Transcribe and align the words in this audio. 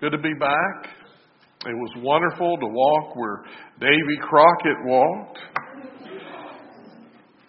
Good 0.00 0.12
to 0.12 0.18
be 0.18 0.32
back. 0.40 0.88
It 1.66 1.76
was 1.76 1.90
wonderful 1.98 2.56
to 2.56 2.66
walk 2.66 3.16
where 3.16 3.44
Davy 3.80 4.16
Crockett 4.22 4.78
walked. 4.86 5.38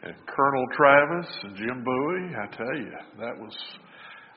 And 0.03 0.13
Colonel 0.27 0.65
Travis 0.75 1.31
and 1.43 1.55
Jim 1.55 1.81
Bowie, 1.81 2.35
I 2.35 2.53
tell 2.53 2.75
you, 2.75 2.91
that 3.21 3.39
was, 3.39 3.55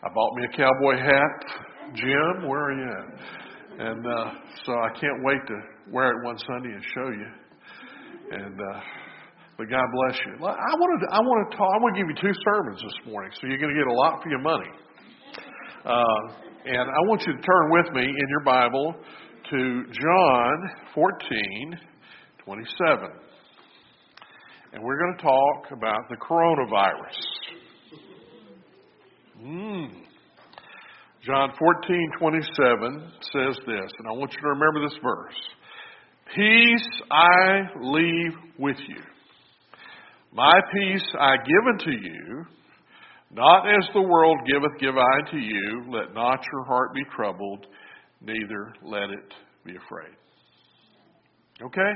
I 0.05 0.09
bought 0.15 0.31
me 0.37 0.45
a 0.45 0.57
cowboy 0.57 0.97
hat. 0.97 1.95
Jim, 1.97 2.47
where 2.47 2.63
are 2.63 2.73
you 2.79 2.87
at? 2.87 3.85
And 3.85 4.07
uh, 4.07 4.31
so 4.65 4.75
I 4.75 4.91
can't 4.91 5.25
wait 5.25 5.41
to 5.49 5.61
wear 5.91 6.11
it 6.11 6.25
one 6.25 6.39
Sunday 6.39 6.71
and 6.71 6.85
show 6.95 7.11
you. 7.11 7.27
And 8.31 8.61
uh, 8.61 8.81
but 9.59 9.69
God 9.69 9.87
bless 9.93 10.21
you. 10.25 10.35
I 10.35 10.75
want 10.79 11.03
to 11.03 11.15
I 11.17 11.19
want 11.19 11.51
to 11.51 11.57
talk. 11.57 11.67
I 11.67 11.83
want 11.83 11.97
to 11.97 12.01
give 12.01 12.09
you 12.11 12.31
two 12.31 12.41
sermons 12.45 12.81
this 12.81 13.13
morning, 13.13 13.33
so 13.41 13.49
you're 13.49 13.59
going 13.59 13.75
to 13.75 13.79
get 13.79 13.91
a 13.91 13.93
lot 13.93 14.23
for 14.23 14.29
your 14.31 14.39
money. 14.39 14.71
Uh, 15.85 16.54
and 16.67 16.91
I 16.91 17.09
want 17.09 17.23
you 17.27 17.33
to 17.35 17.43
turn 17.43 17.71
with 17.71 17.93
me 17.93 18.03
in 18.05 18.29
your 18.31 18.41
Bible 18.41 18.95
to 19.51 19.85
John 19.93 20.71
14, 20.95 21.79
27. 22.43 23.09
And 24.73 24.83
we're 24.83 24.99
going 24.99 25.17
to 25.19 25.23
talk 25.23 25.73
about 25.73 26.09
the 26.09 26.17
coronavirus. 26.17 27.19
Mm. 29.45 29.91
John 31.27 31.53
14, 31.59 32.11
27 32.19 33.13
says 33.21 33.57
this, 33.67 33.93
and 33.99 34.09
I 34.09 34.13
want 34.13 34.33
you 34.33 34.41
to 34.41 34.49
remember 34.49 34.89
this 34.89 34.99
verse. 35.03 35.35
Peace 36.35 37.03
I 37.11 37.61
leave 37.83 38.33
with 38.59 38.79
you. 38.89 39.03
My 40.33 40.61
peace 40.73 41.05
I 41.21 41.37
give 41.37 41.67
unto 41.75 41.91
you. 41.91 42.47
Not 43.35 43.67
as 43.67 43.85
the 43.93 44.01
world 44.01 44.39
giveth, 44.47 44.79
give 44.79 44.95
I 44.97 45.31
to 45.33 45.39
you. 45.39 45.85
Let 45.89 46.15
not 46.15 46.41
your 46.53 46.65
heart 46.67 46.95
be 46.95 47.03
troubled, 47.17 47.67
neither 48.21 48.73
let 48.81 49.11
it 49.11 49.35
be 49.65 49.73
afraid. 49.73 50.15
Okay? 51.61 51.93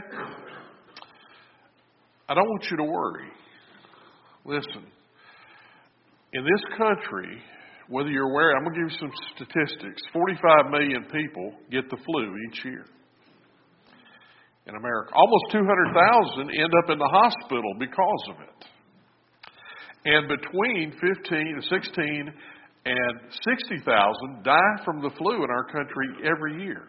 I 2.28 2.34
don't 2.34 2.48
want 2.48 2.66
you 2.69 2.77
to 2.78 2.83
worry. 2.83 3.28
Listen, 4.44 4.86
in 6.33 6.42
this 6.42 6.77
country, 6.77 7.41
whether 7.89 8.11
you're 8.11 8.31
aware, 8.31 8.56
I'm 8.56 8.64
going 8.64 8.75
to 8.75 8.81
give 8.81 8.92
you 8.92 8.98
some 8.98 9.12
statistics 9.36 10.03
45 10.12 10.70
million 10.72 11.05
people 11.05 11.53
get 11.70 11.89
the 11.89 11.98
flu 12.05 12.34
each 12.48 12.64
year 12.64 12.84
in 14.66 14.75
America. 14.75 15.12
Almost 15.14 15.44
200,000 15.53 16.50
end 16.50 16.72
up 16.83 16.91
in 16.91 16.98
the 16.98 17.09
hospital 17.09 17.75
because 17.78 18.25
of 18.31 18.41
it. 18.42 18.78
And 20.11 20.27
between 20.27 20.92
15, 20.92 21.61
16 21.69 22.33
and 22.87 23.20
60,000 23.31 24.42
die 24.42 24.77
from 24.83 25.03
the 25.03 25.11
flu 25.19 25.45
in 25.45 25.50
our 25.50 25.65
country 25.65 26.09
every 26.25 26.65
year. 26.65 26.89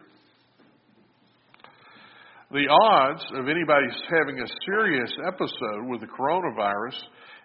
The 2.52 2.67
odds 2.67 3.22
of 3.36 3.50
anybody 3.50 3.88
having 4.09 4.39
a 4.39 4.48
serious 4.66 5.11
episode 5.28 5.89
with 5.89 6.00
the 6.00 6.08
coronavirus, 6.08 6.95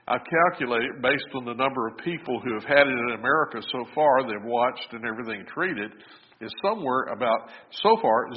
I've 0.06 0.22
calculated 0.24 1.02
based 1.02 1.26
on 1.34 1.44
the 1.44 1.54
number 1.54 1.88
of 1.88 1.98
people 2.04 2.40
who 2.40 2.54
have 2.54 2.64
had 2.64 2.86
it 2.86 2.98
in 3.08 3.16
America 3.18 3.60
so 3.72 3.84
far, 3.96 4.22
they've 4.22 4.44
watched 4.44 4.92
and 4.92 5.04
everything 5.04 5.44
treated, 5.52 5.90
is 6.40 6.52
somewhere 6.64 7.04
about, 7.12 7.50
so 7.82 7.96
far, 8.00 8.28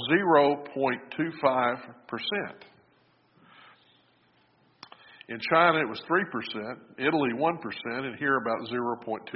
0.25%. 0.75 1.77
In 5.29 5.39
China, 5.51 5.79
it 5.79 5.89
was 5.89 6.01
3%, 6.09 6.23
Italy, 6.99 7.31
1%, 7.35 8.05
and 8.05 8.15
here 8.17 8.37
about 8.37 8.61
0.25%. 8.71 9.27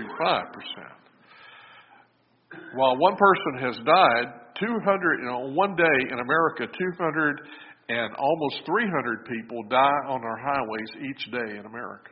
While 2.75 2.97
one 2.97 3.15
person 3.17 3.59
has 3.67 3.75
died, 3.85 4.33
200, 4.59 5.19
you 5.19 5.25
know, 5.25 5.51
one 5.53 5.75
day 5.75 5.97
in 6.11 6.19
America, 6.19 6.67
200 6.67 7.41
and 7.89 8.15
almost 8.15 8.61
300 8.65 9.25
people 9.25 9.63
die 9.69 10.01
on 10.07 10.23
our 10.23 10.37
highways 10.37 10.89
each 11.09 11.31
day 11.31 11.57
in 11.59 11.65
America. 11.65 12.11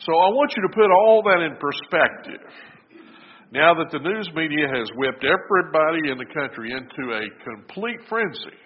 So 0.00 0.12
I 0.12 0.28
want 0.28 0.52
you 0.56 0.62
to 0.68 0.74
put 0.74 0.90
all 0.90 1.22
that 1.24 1.40
in 1.40 1.56
perspective. 1.56 2.44
Now 3.52 3.72
that 3.74 3.90
the 3.92 4.00
news 4.00 4.28
media 4.34 4.66
has 4.68 4.90
whipped 4.96 5.24
everybody 5.24 6.10
in 6.10 6.18
the 6.18 6.26
country 6.34 6.72
into 6.72 7.14
a 7.14 7.30
complete 7.44 8.00
frenzy 8.08 8.58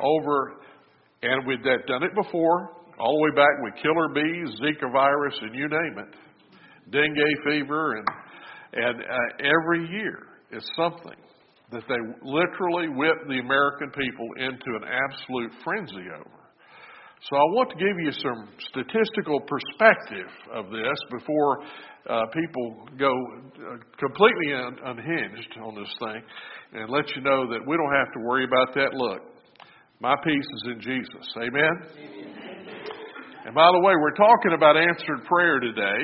over, 0.00 0.60
and 1.22 1.46
we've 1.46 1.62
done 1.64 2.02
it 2.02 2.14
before, 2.14 2.70
all 2.98 3.16
the 3.16 3.22
way 3.22 3.34
back 3.36 3.54
with 3.62 3.74
killer 3.82 4.08
bees, 4.14 4.60
Zika 4.60 4.90
virus, 4.92 5.34
and 5.42 5.54
you 5.54 5.68
name 5.68 5.96
it, 5.98 6.14
dengue 6.90 7.36
fever, 7.44 7.96
and 7.96 8.08
and 8.72 9.00
uh, 9.00 9.16
every 9.40 9.88
year 9.88 10.28
is 10.52 10.68
something 10.76 11.16
that 11.72 11.82
they 11.88 11.96
literally 12.22 12.88
whip 12.88 13.16
the 13.28 13.38
American 13.38 13.90
people 13.90 14.28
into 14.38 14.70
an 14.76 14.84
absolute 14.84 15.50
frenzy 15.64 16.06
over. 16.14 16.46
So 17.28 17.36
I 17.36 17.46
want 17.56 17.70
to 17.70 17.76
give 17.76 17.96
you 17.98 18.12
some 18.12 18.48
statistical 18.70 19.40
perspective 19.40 20.30
of 20.52 20.70
this 20.70 20.98
before 21.10 21.58
uh, 22.08 22.26
people 22.26 22.86
go 22.98 23.10
uh, 23.10 23.78
completely 23.98 24.54
un- 24.54 24.78
unhinged 24.84 25.58
on 25.64 25.74
this 25.74 25.92
thing 25.98 26.22
and 26.74 26.90
let 26.90 27.08
you 27.16 27.22
know 27.22 27.48
that 27.50 27.60
we 27.66 27.76
don't 27.76 27.94
have 27.96 28.12
to 28.12 28.20
worry 28.20 28.44
about 28.44 28.74
that. 28.74 28.94
Look, 28.94 29.22
my 29.98 30.14
peace 30.22 30.44
is 30.44 30.64
in 30.72 30.80
Jesus. 30.80 31.26
Amen? 31.38 31.74
Amen. 31.98 32.45
And 33.46 33.54
by 33.54 33.70
the 33.70 33.78
way, 33.78 33.94
we're 33.94 34.18
talking 34.18 34.58
about 34.58 34.74
answered 34.74 35.22
prayer 35.30 35.60
today. 35.60 36.02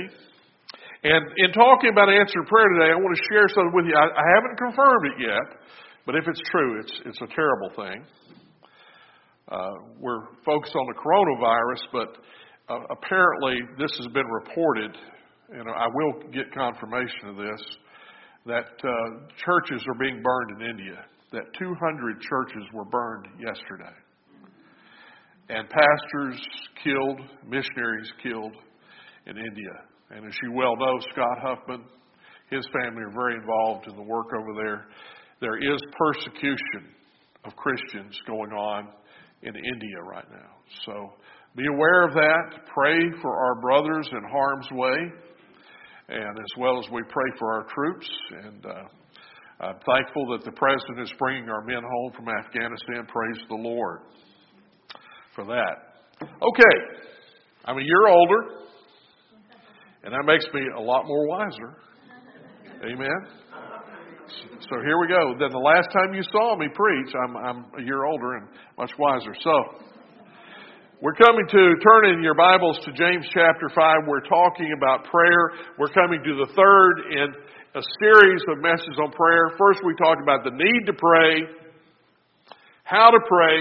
And 1.02 1.26
in 1.42 1.50
talking 1.50 1.90
about 1.90 2.06
answered 2.06 2.46
prayer 2.46 2.70
today, 2.78 2.94
I 2.94 2.98
want 3.02 3.18
to 3.18 3.24
share 3.34 3.50
something 3.50 3.74
with 3.74 3.90
you. 3.90 3.98
I, 3.98 4.06
I 4.06 4.26
haven't 4.38 4.54
confirmed 4.62 5.04
it 5.10 5.26
yet, 5.26 5.58
but 6.06 6.14
if 6.14 6.22
it's 6.30 6.38
true, 6.54 6.78
it's, 6.78 6.94
it's 7.04 7.18
a 7.18 7.26
terrible 7.34 7.70
thing. 7.74 8.06
Uh, 9.50 9.74
we're 9.98 10.22
focused 10.46 10.76
on 10.78 10.86
the 10.86 10.94
coronavirus, 10.94 11.82
but 11.90 12.10
uh, 12.70 12.86
apparently 12.94 13.58
this 13.74 13.90
has 13.98 14.06
been 14.14 14.30
reported, 14.30 14.94
and 15.50 15.66
I 15.66 15.90
will 15.90 16.30
get 16.30 16.46
confirmation 16.54 17.26
of 17.26 17.36
this, 17.42 17.60
that 18.46 18.70
uh, 18.86 19.26
churches 19.42 19.82
are 19.90 19.98
being 19.98 20.22
burned 20.22 20.62
in 20.62 20.70
India, 20.78 21.04
that 21.32 21.50
200 21.58 22.22
churches 22.22 22.62
were 22.72 22.84
burned 22.84 23.26
yesterday 23.42 23.98
and 25.52 25.68
pastors 25.68 26.40
killed, 26.82 27.20
missionaries 27.46 28.10
killed 28.22 28.56
in 29.26 29.36
India. 29.36 29.74
And 30.10 30.26
as 30.26 30.34
you 30.42 30.52
well 30.52 30.76
know, 30.76 30.98
Scott 31.12 31.38
Huffman, 31.42 31.84
his 32.50 32.66
family 32.72 33.02
are 33.02 33.12
very 33.12 33.34
involved 33.36 33.86
in 33.88 33.96
the 33.96 34.02
work 34.02 34.28
over 34.32 34.54
there. 34.62 34.86
There 35.40 35.58
is 35.58 35.80
persecution 35.98 36.94
of 37.44 37.54
Christians 37.56 38.18
going 38.26 38.52
on 38.52 38.88
in 39.42 39.54
India 39.54 40.00
right 40.08 40.24
now. 40.30 40.50
So 40.86 41.12
be 41.56 41.64
aware 41.66 42.06
of 42.06 42.14
that. 42.14 42.64
Pray 42.72 42.98
for 43.20 43.36
our 43.36 43.60
brothers 43.60 44.08
in 44.10 44.22
harm's 44.30 44.70
way, 44.72 44.96
and 46.08 46.38
as 46.38 46.52
well 46.58 46.78
as 46.78 46.90
we 46.90 47.02
pray 47.08 47.30
for 47.38 47.52
our 47.52 47.66
troops. 47.74 48.08
And 48.44 48.66
uh, 48.66 49.66
I'm 49.66 49.78
thankful 49.84 50.26
that 50.32 50.44
the 50.44 50.52
president 50.52 51.00
is 51.00 51.12
bringing 51.18 51.48
our 51.48 51.62
men 51.64 51.82
home 51.82 52.12
from 52.12 52.28
Afghanistan. 52.28 53.06
Praise 53.06 53.42
the 53.48 53.56
Lord 53.56 54.00
for 55.34 55.44
that. 55.44 55.76
Okay, 56.22 56.76
I'm 57.64 57.78
a 57.78 57.82
year 57.82 58.06
older, 58.08 58.40
and 60.04 60.12
that 60.12 60.24
makes 60.24 60.44
me 60.52 60.60
a 60.76 60.80
lot 60.80 61.06
more 61.06 61.26
wiser. 61.26 61.76
Amen. 62.84 63.42
So 64.60 64.80
here 64.84 64.98
we 64.98 65.08
go. 65.08 65.34
Then 65.38 65.50
the 65.50 65.58
last 65.58 65.88
time 65.92 66.14
you 66.14 66.22
saw 66.32 66.56
me 66.56 66.66
preach, 66.74 67.14
I'm, 67.14 67.36
I'm 67.36 67.66
a 67.78 67.82
year 67.82 68.04
older 68.04 68.34
and 68.36 68.48
much 68.78 68.90
wiser. 68.98 69.34
So 69.42 69.52
we're 71.00 71.14
coming 71.14 71.46
to 71.50 71.62
turn 71.82 72.14
in 72.14 72.22
your 72.22 72.34
Bibles 72.34 72.78
to 72.84 72.92
James 72.92 73.26
chapter 73.34 73.68
5. 73.74 73.96
We're 74.06 74.26
talking 74.26 74.72
about 74.76 75.04
prayer. 75.10 75.50
We're 75.78 75.92
coming 75.92 76.22
to 76.24 76.46
the 76.46 76.52
third 76.54 76.94
in 77.10 77.28
a 77.74 77.82
series 78.00 78.42
of 78.48 78.62
messages 78.62 78.98
on 79.02 79.10
prayer. 79.12 79.50
First, 79.58 79.80
we 79.84 79.94
talked 79.96 80.22
about 80.22 80.44
the 80.44 80.52
need 80.52 80.86
to 80.86 80.92
pray, 80.92 81.42
how 82.84 83.10
to 83.10 83.18
pray, 83.26 83.58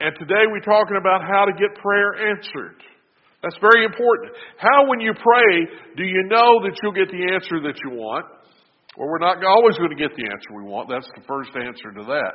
and 0.00 0.12
today 0.18 0.44
we're 0.50 0.64
talking 0.64 0.98
about 0.98 1.22
how 1.22 1.44
to 1.44 1.52
get 1.54 1.74
prayer 1.78 2.34
answered. 2.34 2.78
That's 3.42 3.60
very 3.60 3.84
important. 3.84 4.32
How, 4.56 4.88
when 4.88 5.00
you 5.00 5.12
pray, 5.12 5.52
do 5.96 6.04
you 6.04 6.24
know 6.32 6.64
that 6.64 6.72
you'll 6.82 6.96
get 6.96 7.12
the 7.12 7.34
answer 7.36 7.60
that 7.68 7.76
you 7.84 7.92
want? 7.92 8.24
Well, 8.96 9.08
we're 9.10 9.20
not 9.20 9.42
always 9.44 9.76
going 9.76 9.92
to 9.92 10.00
get 10.00 10.16
the 10.16 10.24
answer 10.24 10.48
we 10.56 10.64
want. 10.64 10.88
That's 10.88 11.08
the 11.14 11.22
first 11.28 11.52
answer 11.52 11.92
to 12.00 12.04
that. 12.08 12.34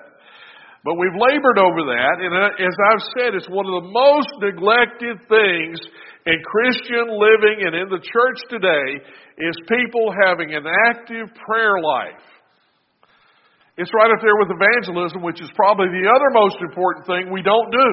But 0.85 0.95
we've 0.95 1.17
labored 1.17 1.59
over 1.59 1.81
that, 1.91 2.15
and 2.23 2.31
uh, 2.31 2.55
as 2.55 2.75
I've 2.93 3.05
said, 3.19 3.35
it's 3.35 3.49
one 3.51 3.67
of 3.67 3.83
the 3.83 3.89
most 3.91 4.31
neglected 4.39 5.19
things 5.27 5.75
in 6.23 6.37
Christian 6.45 7.09
living 7.11 7.67
and 7.67 7.75
in 7.75 7.87
the 7.91 7.99
church 7.99 8.39
today 8.47 9.03
is 9.43 9.55
people 9.67 10.13
having 10.23 10.55
an 10.55 10.63
active 10.87 11.27
prayer 11.35 11.83
life. 11.83 12.23
It's 13.79 13.95
right 13.95 14.11
up 14.11 14.19
there 14.19 14.35
with 14.35 14.51
evangelism, 14.51 15.23
which 15.23 15.39
is 15.39 15.47
probably 15.55 15.87
the 15.87 16.03
other 16.11 16.27
most 16.35 16.59
important 16.59 17.07
thing 17.07 17.31
we 17.31 17.39
don't 17.39 17.71
do. 17.71 17.89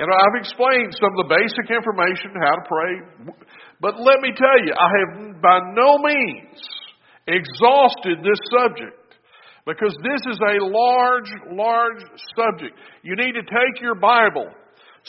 And 0.00 0.08
I've 0.08 0.40
explained 0.40 0.96
some 0.96 1.12
of 1.12 1.28
the 1.28 1.36
basic 1.36 1.68
information, 1.68 2.32
how 2.40 2.56
to 2.56 2.64
pray. 2.64 3.36
But 3.84 4.00
let 4.00 4.24
me 4.24 4.32
tell 4.32 4.58
you, 4.64 4.72
I 4.72 4.88
have 4.96 5.42
by 5.44 5.60
no 5.76 6.00
means 6.00 6.56
exhausted 7.28 8.24
this 8.24 8.40
subject. 8.48 8.96
Because 9.66 9.92
this 10.00 10.22
is 10.32 10.40
a 10.40 10.64
large, 10.64 11.28
large 11.52 12.00
subject. 12.32 12.78
You 13.02 13.16
need 13.16 13.32
to 13.32 13.42
take 13.42 13.82
your 13.82 13.96
Bible, 13.96 14.48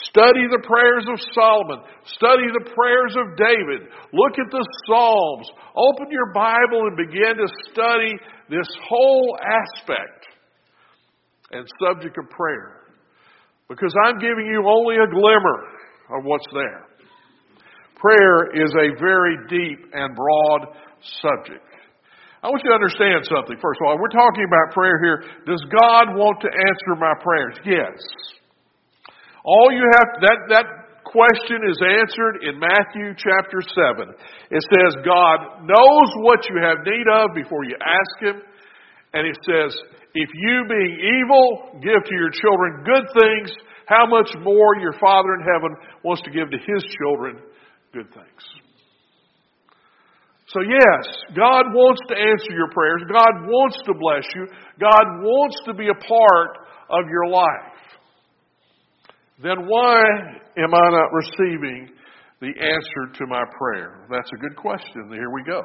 study 0.04 0.46
the 0.50 0.62
prayers 0.62 1.06
of 1.10 1.18
Solomon, 1.34 1.82
study 2.06 2.46
the 2.54 2.70
prayers 2.70 3.14
of 3.18 3.38
David, 3.38 3.90
look 4.14 4.38
at 4.38 4.50
the 4.52 4.66
Psalms, 4.86 5.50
open 5.76 6.08
your 6.12 6.34
Bible 6.34 6.86
and 6.86 6.98
begin 6.98 7.38
to 7.38 7.48
study 7.72 8.14
this 8.50 8.68
whole 8.88 9.38
aspect 9.42 10.28
and 11.52 11.66
subject 11.82 12.18
of 12.18 12.30
prayer. 12.30 12.86
Because 13.70 13.94
I'm 14.06 14.20
giving 14.20 14.46
you 14.46 14.64
only 14.68 14.96
a 14.96 15.08
glimmer 15.10 15.60
of 16.18 16.24
what's 16.24 16.48
there. 16.54 16.86
Prayer 17.96 18.64
is 18.64 18.72
a 18.78 19.00
very 19.00 19.36
deep 19.50 19.80
and 19.94 20.16
broad 20.16 20.78
subject. 21.20 21.66
I 22.44 22.48
want 22.48 22.62
you 22.64 22.70
to 22.70 22.78
understand 22.78 23.26
something, 23.26 23.58
first 23.58 23.82
of 23.82 23.88
all. 23.90 23.98
We're 23.98 24.14
talking 24.14 24.46
about 24.46 24.72
prayer 24.72 25.02
here. 25.02 25.24
Does 25.50 25.60
God 25.74 26.16
want 26.16 26.40
to 26.42 26.48
answer 26.48 26.94
my 26.96 27.14
prayers? 27.20 27.58
Yes. 27.66 28.37
All 29.48 29.72
you 29.72 29.88
have, 29.96 30.10
that, 30.28 30.40
that 30.52 30.68
question 31.08 31.64
is 31.64 31.80
answered 31.80 32.44
in 32.44 32.60
Matthew 32.60 33.16
chapter 33.16 33.64
7. 33.64 34.12
It 34.52 34.64
says, 34.68 34.92
God 35.08 35.64
knows 35.64 36.10
what 36.20 36.44
you 36.52 36.60
have 36.60 36.84
need 36.84 37.08
of 37.08 37.32
before 37.32 37.64
you 37.64 37.80
ask 37.80 38.14
Him. 38.20 38.44
And 39.16 39.24
it 39.24 39.40
says, 39.48 39.72
if 40.14 40.30
you 40.36 40.56
being 40.68 41.00
evil 41.00 41.80
give 41.80 42.04
to 42.04 42.16
your 42.20 42.36
children 42.36 42.84
good 42.84 43.08
things, 43.16 43.56
how 43.88 44.06
much 44.06 44.28
more 44.44 44.76
your 44.84 45.00
Father 45.00 45.40
in 45.40 45.48
heaven 45.48 45.80
wants 46.04 46.22
to 46.24 46.32
give 46.32 46.52
to 46.52 46.60
His 46.60 46.84
children 47.00 47.40
good 47.94 48.12
things. 48.12 48.44
So 50.52 50.60
yes, 50.60 51.04
God 51.36 51.72
wants 51.72 52.02
to 52.12 52.16
answer 52.16 52.52
your 52.52 52.72
prayers. 52.76 53.04
God 53.08 53.48
wants 53.48 53.80
to 53.88 53.94
bless 53.96 54.28
you. 54.36 54.48
God 54.80 55.24
wants 55.24 55.56
to 55.66 55.74
be 55.74 55.88
a 55.88 56.00
part 56.04 56.68
of 56.90 57.08
your 57.08 57.32
life. 57.32 57.77
Then 59.42 59.68
why 59.68 60.02
am 60.58 60.74
I 60.74 60.90
not 60.90 61.14
receiving 61.14 61.90
the 62.42 62.48
answer 62.48 63.20
to 63.20 63.28
my 63.28 63.44
prayer? 63.58 64.08
That's 64.10 64.30
a 64.34 64.38
good 64.38 64.56
question. 64.56 65.12
Here 65.12 65.30
we 65.32 65.44
go. 65.44 65.62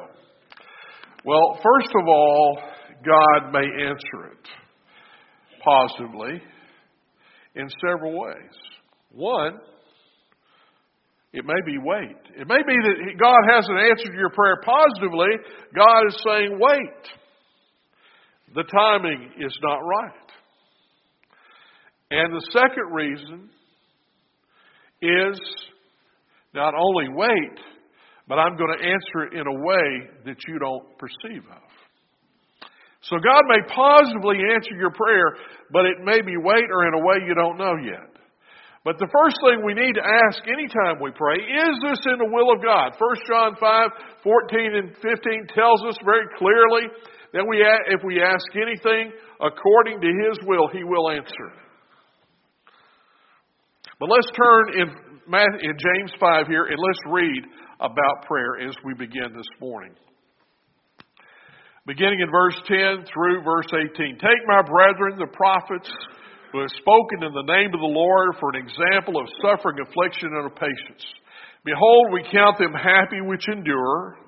Well, 1.25 1.59
first 1.63 1.89
of 1.95 2.07
all, 2.07 2.59
God 3.03 3.51
may 3.51 3.65
answer 3.65 4.31
it 4.31 4.47
positively 5.63 6.41
in 7.55 7.67
several 7.81 8.19
ways. 8.19 8.55
One, 9.11 9.57
it 11.31 11.45
may 11.45 11.61
be 11.65 11.77
wait. 11.79 12.17
It 12.39 12.47
may 12.47 12.61
be 12.67 12.75
that 12.75 13.17
God 13.19 13.39
hasn't 13.49 13.77
answered 13.77 14.13
your 14.15 14.29
prayer 14.29 14.57
positively. 14.63 15.29
God 15.75 16.07
is 16.07 16.23
saying 16.27 16.59
wait. 16.59 17.09
The 18.53 18.63
timing 18.63 19.31
is 19.39 19.57
not 19.63 19.79
right. 19.79 20.11
And 22.11 22.33
the 22.33 22.45
second 22.51 22.93
reason 22.93 23.49
is 25.03 25.39
not 26.53 26.73
only 26.73 27.09
wait, 27.09 27.59
but 28.27 28.39
I'm 28.39 28.55
going 28.55 28.77
to 28.77 28.83
answer 28.83 29.27
it 29.27 29.33
in 29.33 29.47
a 29.47 29.59
way 29.59 30.09
that 30.25 30.37
you 30.47 30.59
don't 30.59 30.97
perceive 30.97 31.43
of. 31.51 31.69
So 33.01 33.17
God 33.19 33.43
may 33.51 33.59
positively 33.67 34.39
answer 34.55 34.75
your 34.79 34.91
prayer, 34.91 35.35
but 35.71 35.85
it 35.85 35.99
may 36.03 36.21
be 36.21 36.37
wait 36.37 36.63
or 36.71 36.87
in 36.87 36.93
a 36.93 37.03
way 37.03 37.27
you 37.27 37.35
don't 37.35 37.57
know 37.57 37.75
yet. 37.83 38.13
But 38.85 38.99
the 38.99 39.07
first 39.11 39.39
thing 39.43 39.63
we 39.63 39.73
need 39.73 39.95
to 39.95 40.03
ask 40.03 40.43
anytime 40.47 40.99
we 40.99 41.11
pray, 41.11 41.39
is 41.39 41.73
this 41.83 41.99
in 42.07 42.19
the 42.19 42.31
will 42.31 42.51
of 42.51 42.63
God? 42.63 42.95
1 42.95 43.27
John 43.27 43.55
5, 43.55 43.89
14 44.23 44.75
and 44.75 44.89
15 44.99 45.47
tells 45.55 45.83
us 45.87 45.95
very 46.03 46.27
clearly 46.35 46.91
that 47.31 47.47
we, 47.47 47.63
if 47.91 48.03
we 48.03 48.21
ask 48.21 48.43
anything 48.55 49.11
according 49.39 49.99
to 49.99 50.07
His 50.27 50.39
will, 50.47 50.67
He 50.71 50.83
will 50.83 51.11
answer. 51.11 51.62
But 54.03 54.19
let's 54.19 54.35
turn 54.35 54.83
in, 54.83 54.87
in 55.63 55.73
James 55.79 56.11
5 56.19 56.51
here 56.51 56.67
and 56.67 56.75
let's 56.75 56.99
read 57.07 57.39
about 57.79 58.27
prayer 58.27 58.59
as 58.67 58.75
we 58.83 58.91
begin 58.99 59.31
this 59.31 59.47
morning. 59.63 59.95
Beginning 61.87 62.19
in 62.19 62.27
verse 62.27 62.59
10 62.67 63.07
through 63.07 63.47
verse 63.47 63.71
18. 63.71 64.19
Take 64.19 64.43
my 64.43 64.59
brethren, 64.59 65.15
the 65.15 65.31
prophets, 65.31 65.87
who 66.51 66.59
have 66.59 66.75
spoken 66.83 67.23
in 67.23 67.31
the 67.31 67.47
name 67.47 67.71
of 67.71 67.79
the 67.79 67.95
Lord 67.95 68.35
for 68.43 68.51
an 68.51 68.67
example 68.67 69.15
of 69.15 69.31
suffering, 69.39 69.79
affliction, 69.79 70.35
and 70.35 70.51
of 70.51 70.55
patience. 70.59 71.07
Behold, 71.63 72.11
we 72.11 72.27
count 72.27 72.59
them 72.59 72.75
happy 72.75 73.23
which 73.23 73.47
endure. 73.47 74.19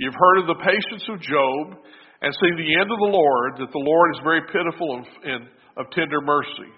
You've 0.00 0.16
heard 0.16 0.40
of 0.40 0.56
the 0.56 0.64
patience 0.64 1.04
of 1.04 1.20
Job, 1.20 1.76
and 2.24 2.32
see 2.32 2.52
the 2.56 2.80
end 2.80 2.88
of 2.88 2.96
the 2.96 3.12
Lord, 3.12 3.60
that 3.60 3.76
the 3.76 3.84
Lord 3.92 4.08
is 4.16 4.24
very 4.24 4.40
pitiful 4.48 5.04
and 5.04 5.52
of 5.76 5.84
tender 5.92 6.24
mercy. 6.24 6.72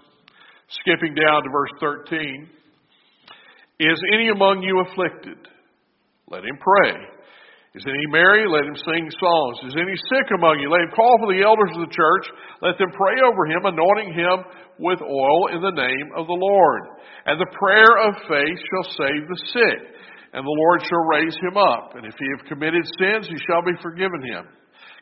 Skipping 0.71 1.15
down 1.15 1.43
to 1.43 1.51
verse 1.51 1.75
13. 1.81 2.49
Is 3.81 3.99
any 4.15 4.29
among 4.29 4.63
you 4.63 4.85
afflicted? 4.87 5.39
Let 6.31 6.45
him 6.45 6.59
pray. 6.63 6.95
Is 7.75 7.87
any 7.87 8.07
merry? 8.11 8.47
Let 8.51 8.67
him 8.67 8.75
sing 8.75 9.11
songs. 9.19 9.59
Is 9.67 9.79
any 9.79 9.95
sick 10.11 10.27
among 10.35 10.59
you? 10.59 10.71
Let 10.71 10.87
him 10.87 10.95
call 10.95 11.19
for 11.23 11.31
the 11.31 11.43
elders 11.43 11.71
of 11.75 11.87
the 11.87 11.95
church. 11.95 12.27
Let 12.63 12.79
them 12.79 12.91
pray 12.91 13.19
over 13.23 13.47
him, 13.47 13.63
anointing 13.63 14.15
him 14.15 14.43
with 14.79 14.99
oil 15.03 15.55
in 15.55 15.63
the 15.63 15.79
name 15.79 16.09
of 16.19 16.27
the 16.27 16.39
Lord. 16.39 16.83
And 17.27 17.39
the 17.39 17.55
prayer 17.55 18.11
of 18.11 18.27
faith 18.27 18.59
shall 18.59 19.07
save 19.07 19.23
the 19.23 19.43
sick, 19.55 19.81
and 20.35 20.43
the 20.43 20.59
Lord 20.67 20.83
shall 20.83 21.11
raise 21.15 21.37
him 21.39 21.57
up. 21.59 21.95
And 21.95 22.07
if 22.07 22.15
he 22.19 22.27
have 22.35 22.51
committed 22.51 22.83
sins, 22.99 23.31
he 23.31 23.39
shall 23.47 23.63
be 23.63 23.79
forgiven 23.83 24.23
him. 24.23 24.51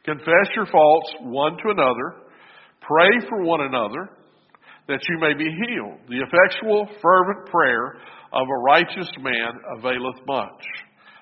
Confess 0.05 0.49
your 0.57 0.67
faults 0.69 1.09
one 1.25 1.57
to 1.65 1.73
another. 1.73 2.29
Pray 2.85 3.13
for 3.29 3.45
one 3.45 3.65
another, 3.65 4.13
that 4.89 5.01
you 5.09 5.19
may 5.21 5.35
be 5.37 5.45
healed. 5.45 6.01
The 6.09 6.25
effectual, 6.25 6.89
fervent 7.01 7.47
prayer 7.47 8.01
of 8.33 8.49
a 8.49 8.63
righteous 8.65 9.11
man 9.21 9.53
availeth 9.77 10.21
much. 10.27 10.65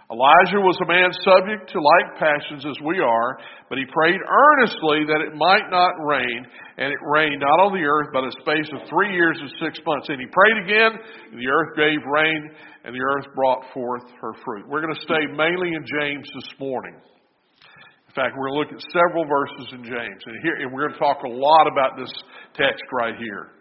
Elijah 0.06 0.62
was 0.62 0.78
a 0.78 0.86
man 0.86 1.10
subject 1.26 1.66
to 1.74 1.82
like 1.82 2.14
passions 2.14 2.62
as 2.62 2.78
we 2.86 3.02
are, 3.02 3.42
but 3.66 3.74
he 3.74 3.82
prayed 3.90 4.22
earnestly 4.22 5.02
that 5.02 5.18
it 5.18 5.34
might 5.34 5.66
not 5.66 5.98
rain, 5.98 6.46
and 6.78 6.94
it 6.94 7.02
rained 7.02 7.42
not 7.42 7.58
on 7.58 7.74
the 7.74 7.82
earth, 7.82 8.14
but 8.14 8.22
a 8.22 8.30
space 8.38 8.70
of 8.70 8.86
three 8.86 9.10
years 9.10 9.34
and 9.34 9.50
six 9.58 9.82
months. 9.82 10.06
And 10.06 10.22
he 10.22 10.30
prayed 10.30 10.58
again, 10.62 10.92
and 11.34 11.42
the 11.42 11.50
earth 11.50 11.74
gave 11.74 11.98
rain, 12.06 12.54
and 12.86 12.94
the 12.94 13.02
earth 13.02 13.26
brought 13.34 13.66
forth 13.74 14.06
her 14.22 14.38
fruit. 14.46 14.70
We're 14.70 14.86
going 14.86 14.94
to 14.94 15.06
stay 15.10 15.26
mainly 15.26 15.74
in 15.74 15.82
James 15.82 16.26
this 16.38 16.54
morning. 16.62 16.94
In 16.94 18.14
fact, 18.14 18.38
we're 18.38 18.46
going 18.54 18.62
to 18.62 18.62
look 18.62 18.72
at 18.78 18.82
several 18.94 19.26
verses 19.26 19.74
in 19.74 19.82
James, 19.82 20.22
and 20.22 20.34
here 20.38 20.54
and 20.62 20.70
we're 20.70 20.86
going 20.86 20.94
to 20.94 21.02
talk 21.02 21.26
a 21.26 21.34
lot 21.34 21.66
about 21.66 21.98
this 21.98 22.14
text 22.54 22.87
right 22.94 23.18
here. 23.18 23.55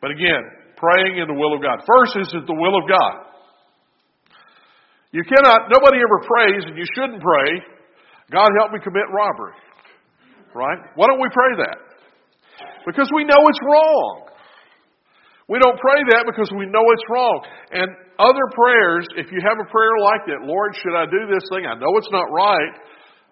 But 0.00 0.10
again, 0.10 0.42
praying 0.76 1.18
in 1.18 1.26
the 1.26 1.34
will 1.34 1.54
of 1.54 1.62
God. 1.62 1.82
First, 1.82 2.16
is 2.16 2.30
it 2.34 2.46
the 2.46 2.54
will 2.54 2.78
of 2.78 2.86
God? 2.88 3.28
You 5.10 5.24
cannot, 5.24 5.72
nobody 5.72 5.98
ever 5.98 6.18
prays, 6.22 6.62
and 6.68 6.76
you 6.76 6.84
shouldn't 6.94 7.22
pray, 7.22 7.48
God 8.30 8.48
help 8.60 8.72
me 8.72 8.78
commit 8.84 9.08
robbery. 9.10 9.56
Right? 10.54 10.78
Why 10.94 11.06
don't 11.06 11.20
we 11.20 11.28
pray 11.32 11.64
that? 11.64 11.78
Because 12.86 13.10
we 13.14 13.24
know 13.24 13.40
it's 13.48 13.62
wrong. 13.64 14.28
We 15.48 15.58
don't 15.58 15.80
pray 15.80 16.04
that 16.12 16.28
because 16.28 16.52
we 16.52 16.66
know 16.66 16.84
it's 16.92 17.08
wrong. 17.08 17.40
And 17.72 17.88
other 18.20 18.46
prayers, 18.52 19.06
if 19.16 19.32
you 19.32 19.40
have 19.40 19.56
a 19.56 19.68
prayer 19.70 19.96
like 20.04 20.28
that, 20.28 20.44
Lord, 20.44 20.76
should 20.76 20.92
I 20.92 21.06
do 21.08 21.24
this 21.32 21.48
thing? 21.48 21.64
I 21.64 21.72
know 21.74 21.96
it's 21.96 22.12
not 22.12 22.28
right, 22.28 22.74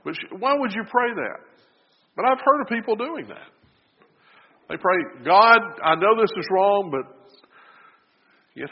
but 0.04 0.14
why 0.40 0.56
would 0.56 0.73
you 0.73 0.82
pray 0.88 1.12
that? 1.12 1.38
But 2.16 2.25
I've 2.25 2.40
heard 2.40 2.62
of 2.62 2.68
people 2.68 2.96
doing 2.96 3.28
that. 3.28 3.52
They 4.68 4.76
pray, 4.76 4.96
God, 5.25 5.58
I 5.85 5.94
know 5.94 6.20
this 6.20 6.30
is 6.37 6.46
wrong, 6.50 6.90
but 6.90 7.38
you 8.54 8.64
know, 8.64 8.70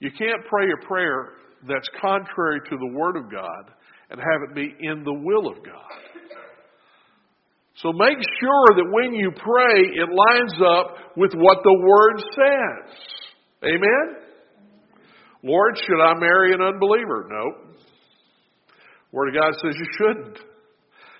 you 0.00 0.10
can't 0.10 0.44
pray 0.48 0.66
a 0.66 0.86
prayer 0.86 1.32
that's 1.68 1.88
contrary 2.00 2.60
to 2.68 2.76
the 2.76 2.98
Word 2.98 3.16
of 3.16 3.30
God 3.30 3.72
and 4.10 4.20
have 4.20 4.48
it 4.48 4.54
be 4.54 4.74
in 4.80 5.04
the 5.04 5.12
will 5.12 5.46
of 5.46 5.64
God. 5.64 6.00
So 7.76 7.92
make 7.92 8.18
sure 8.18 8.66
that 8.76 8.90
when 8.90 9.14
you 9.14 9.30
pray, 9.30 9.80
it 9.80 10.08
lines 10.10 10.54
up 10.60 11.16
with 11.16 11.32
what 11.34 11.58
the 11.62 11.72
Word 11.72 12.20
says. 12.34 12.98
Amen? 13.64 14.20
Lord, 15.42 15.78
should 15.86 16.02
I 16.02 16.14
marry 16.18 16.52
an 16.52 16.60
unbeliever? 16.60 17.28
No. 17.30 17.70
Word 19.12 19.28
of 19.28 19.34
God 19.34 19.54
says 19.62 19.74
you 19.78 19.86
shouldn't. 19.96 20.38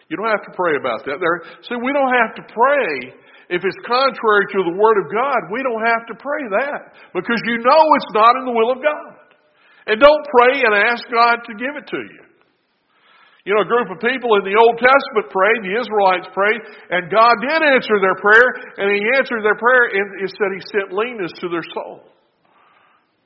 You 0.09 0.17
don't 0.17 0.29
have 0.29 0.45
to 0.45 0.53
pray 0.55 0.75
about 0.79 1.05
that. 1.07 1.19
There, 1.21 1.43
see, 1.63 1.77
we 1.83 1.93
don't 1.93 2.13
have 2.13 2.35
to 2.35 2.43
pray 2.53 3.15
if 3.51 3.61
it's 3.67 3.83
contrary 3.83 4.47
to 4.55 4.61
the 4.63 4.77
Word 4.79 4.97
of 5.03 5.11
God. 5.11 5.51
We 5.51 5.67
don't 5.67 5.83
have 5.83 6.07
to 6.07 6.15
pray 6.15 6.43
that 6.63 6.95
because 7.11 7.43
you 7.51 7.59
know 7.59 7.83
it's 7.99 8.13
not 8.15 8.39
in 8.39 8.47
the 8.47 8.55
will 8.55 8.71
of 8.71 8.79
God. 8.79 9.35
And 9.91 9.99
don't 9.99 10.25
pray 10.31 10.63
and 10.63 10.73
ask 10.87 11.03
God 11.11 11.43
to 11.51 11.53
give 11.59 11.75
it 11.75 11.91
to 11.91 11.99
you. 11.99 12.23
You 13.43 13.57
know, 13.57 13.67
a 13.67 13.73
group 13.73 13.91
of 13.91 13.99
people 13.99 14.37
in 14.39 14.45
the 14.47 14.55
Old 14.55 14.79
Testament 14.79 15.33
prayed, 15.33 15.67
the 15.67 15.75
Israelites 15.81 16.29
prayed, 16.31 16.61
and 16.95 17.11
God 17.11 17.35
did 17.43 17.59
answer 17.59 17.97
their 17.99 18.15
prayer, 18.23 18.49
and 18.79 18.87
He 18.95 19.01
answered 19.19 19.43
their 19.43 19.59
prayer, 19.59 19.99
and 19.99 20.07
it 20.23 20.31
said 20.31 20.51
He 20.55 20.63
sent 20.71 20.95
leanness 20.95 21.33
to 21.41 21.49
their 21.49 21.65
soul. 21.75 22.07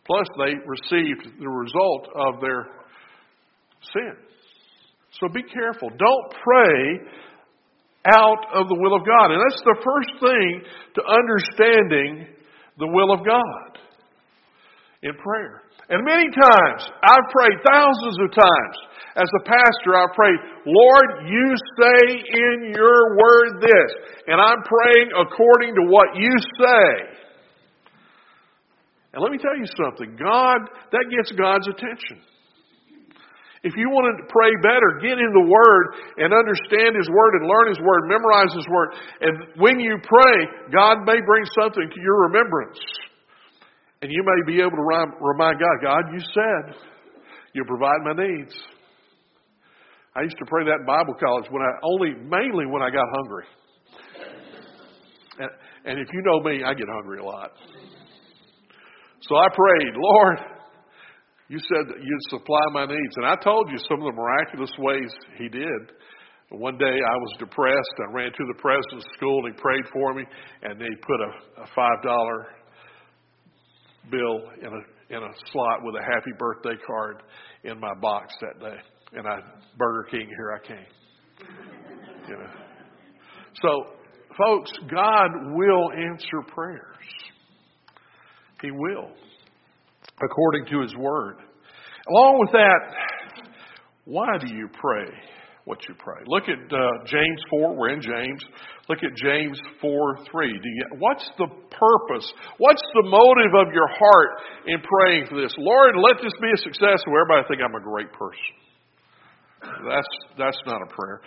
Plus, 0.06 0.24
they 0.38 0.54
received 0.64 1.36
the 1.36 1.48
result 1.48 2.08
of 2.14 2.40
their 2.40 2.64
sin. 3.92 4.14
So 5.20 5.28
be 5.28 5.42
careful. 5.42 5.90
Don't 5.90 6.28
pray 6.40 7.04
out 8.06 8.44
of 8.52 8.68
the 8.68 8.76
will 8.76 8.94
of 8.94 9.06
God. 9.06 9.32
And 9.32 9.40
that's 9.40 9.62
the 9.64 9.80
first 9.80 10.12
thing 10.20 10.62
to 10.96 11.00
understanding 11.04 12.28
the 12.78 12.88
will 12.88 13.12
of 13.12 13.24
God 13.24 13.78
in 15.02 15.14
prayer. 15.16 15.62
And 15.88 16.04
many 16.04 16.28
times, 16.32 16.80
I've 17.02 17.28
prayed 17.32 17.58
thousands 17.64 18.16
of 18.20 18.30
times. 18.32 18.76
As 19.16 19.28
a 19.40 19.44
pastor, 19.44 19.94
I 19.94 20.06
prayed, 20.16 20.40
Lord, 20.66 21.28
you 21.28 21.54
say 21.76 22.00
in 22.32 22.72
your 22.74 23.16
word 23.16 23.60
this. 23.60 23.90
And 24.26 24.40
I'm 24.40 24.62
praying 24.64 25.10
according 25.12 25.74
to 25.76 25.82
what 25.88 26.16
you 26.16 26.32
say. 26.58 27.14
And 29.12 29.22
let 29.22 29.30
me 29.30 29.38
tell 29.38 29.56
you 29.56 29.66
something. 29.76 30.16
God, 30.16 30.58
that 30.90 31.04
gets 31.14 31.30
God's 31.32 31.68
attention. 31.68 32.20
If 33.64 33.72
you 33.80 33.88
want 33.88 34.12
to 34.12 34.28
pray 34.28 34.52
better, 34.60 35.00
get 35.00 35.16
in 35.16 35.32
the 35.32 35.48
Word 35.48 35.84
and 36.20 36.36
understand 36.36 37.00
His 37.00 37.08
Word 37.08 37.32
and 37.40 37.48
learn 37.48 37.72
His 37.72 37.80
Word, 37.80 38.12
memorize 38.12 38.52
His 38.52 38.68
Word. 38.68 38.92
And 39.24 39.34
when 39.56 39.80
you 39.80 39.96
pray, 40.04 40.36
God 40.68 41.08
may 41.08 41.16
bring 41.24 41.48
something 41.56 41.88
to 41.88 42.00
your 42.04 42.28
remembrance. 42.28 42.76
And 44.04 44.12
you 44.12 44.20
may 44.20 44.52
be 44.52 44.60
able 44.60 44.76
to 44.76 44.86
remind 45.16 45.56
God, 45.56 45.76
God, 45.80 46.04
you 46.12 46.20
said 46.20 46.76
you'll 47.56 47.64
provide 47.64 48.04
my 48.04 48.12
needs. 48.12 48.52
I 50.14 50.22
used 50.22 50.36
to 50.38 50.46
pray 50.46 50.68
that 50.68 50.84
in 50.84 50.86
Bible 50.86 51.16
college 51.16 51.48
when 51.48 51.62
I 51.62 51.72
only 51.82 52.12
mainly 52.20 52.66
when 52.68 52.82
I 52.82 52.90
got 52.90 53.08
hungry. 53.16 53.48
And, 55.40 55.50
and 55.86 55.98
if 55.98 56.08
you 56.12 56.20
know 56.20 56.40
me, 56.44 56.62
I 56.62 56.74
get 56.74 56.86
hungry 56.86 57.18
a 57.18 57.24
lot. 57.24 57.50
So 59.22 59.36
I 59.36 59.48
prayed, 59.48 59.94
Lord, 59.96 60.38
you 61.48 61.58
said 61.58 61.88
that 61.88 62.00
you'd 62.02 62.30
supply 62.30 62.60
my 62.72 62.86
needs. 62.86 63.14
And 63.16 63.26
I 63.26 63.36
told 63.36 63.70
you 63.70 63.78
some 63.88 64.00
of 64.00 64.14
the 64.14 64.16
miraculous 64.20 64.70
ways 64.78 65.12
He 65.38 65.48
did. 65.48 65.92
One 66.50 66.78
day 66.78 66.84
I 66.86 67.16
was 67.16 67.36
depressed. 67.38 67.94
I 68.08 68.12
ran 68.12 68.30
to 68.30 68.44
the 68.46 68.60
president's 68.60 69.06
school 69.16 69.44
and 69.44 69.54
he 69.54 69.60
prayed 69.60 69.84
for 69.92 70.14
me, 70.14 70.24
and 70.62 70.80
they 70.80 70.90
put 71.02 71.20
a, 71.20 71.62
a 71.62 71.66
five 71.74 72.02
dollar 72.02 72.46
bill 74.10 74.50
in 74.60 74.68
a 74.68 75.16
in 75.16 75.22
a 75.22 75.32
slot 75.52 75.82
with 75.82 75.96
a 75.96 76.02
happy 76.02 76.30
birthday 76.38 76.80
card 76.86 77.22
in 77.64 77.80
my 77.80 77.92
box 78.00 78.34
that 78.40 78.60
day. 78.60 78.76
And 79.14 79.26
I 79.26 79.40
Burger 79.76 80.08
King, 80.10 80.28
here 80.28 80.52
I 80.52 80.66
came. 80.66 81.48
You 82.26 82.38
know. 82.38 82.50
So, 83.60 83.84
folks, 84.38 84.72
God 84.90 85.28
will 85.52 85.92
answer 85.92 86.40
prayers. 86.48 87.04
He 88.62 88.70
will, 88.70 89.10
according 90.22 90.66
to 90.66 90.80
His 90.82 90.94
Word. 90.96 91.36
Along 92.08 92.38
with 92.40 92.52
that, 92.52 92.80
why 94.04 94.36
do 94.38 94.54
you 94.54 94.68
pray 94.68 95.08
what 95.64 95.80
you 95.88 95.94
pray? 95.96 96.20
Look 96.26 96.44
at 96.44 96.60
uh, 96.60 97.04
James 97.06 97.40
4. 97.48 97.74
We're 97.74 97.96
in 97.96 98.02
James. 98.02 98.44
Look 98.88 98.98
at 99.00 99.16
James 99.16 99.58
4 99.80 100.18
3. 100.30 100.52
Do 100.52 100.68
you, 100.68 100.84
what's 100.98 101.24
the 101.38 101.48
purpose? 101.48 102.28
What's 102.58 102.82
the 102.92 103.08
motive 103.08 103.54
of 103.56 103.72
your 103.72 103.88
heart 103.88 104.30
in 104.66 104.76
praying 104.84 105.26
for 105.30 105.40
this? 105.40 105.54
Lord, 105.56 105.96
let 105.96 106.20
this 106.22 106.32
be 106.40 106.52
a 106.52 106.58
success 106.58 107.00
so 107.00 107.08
everybody 107.08 107.48
think 107.48 107.62
I'm 107.64 107.74
a 107.74 107.82
great 107.82 108.12
person. 108.12 108.52
That's, 109.88 110.12
that's 110.36 110.60
not 110.66 110.82
a 110.82 110.86
prayer. 110.92 111.20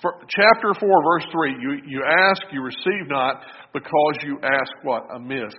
For, 0.00 0.14
chapter 0.28 0.74
4, 0.78 0.78
verse 0.78 1.26
3 1.32 1.56
you, 1.60 1.72
you 1.86 2.04
ask, 2.06 2.42
you 2.52 2.62
receive 2.62 3.08
not, 3.08 3.40
because 3.72 4.14
you 4.22 4.38
ask 4.44 4.70
what? 4.84 5.02
Amiss, 5.16 5.54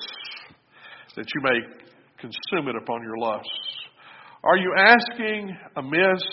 that 1.18 1.25
you 1.36 1.41
may 1.44 1.60
consume 2.22 2.68
it 2.68 2.76
upon 2.76 3.04
your 3.04 3.18
lusts. 3.18 3.50
Are 4.44 4.58
you 4.58 4.74
asking 4.78 5.56
amiss? 5.76 6.24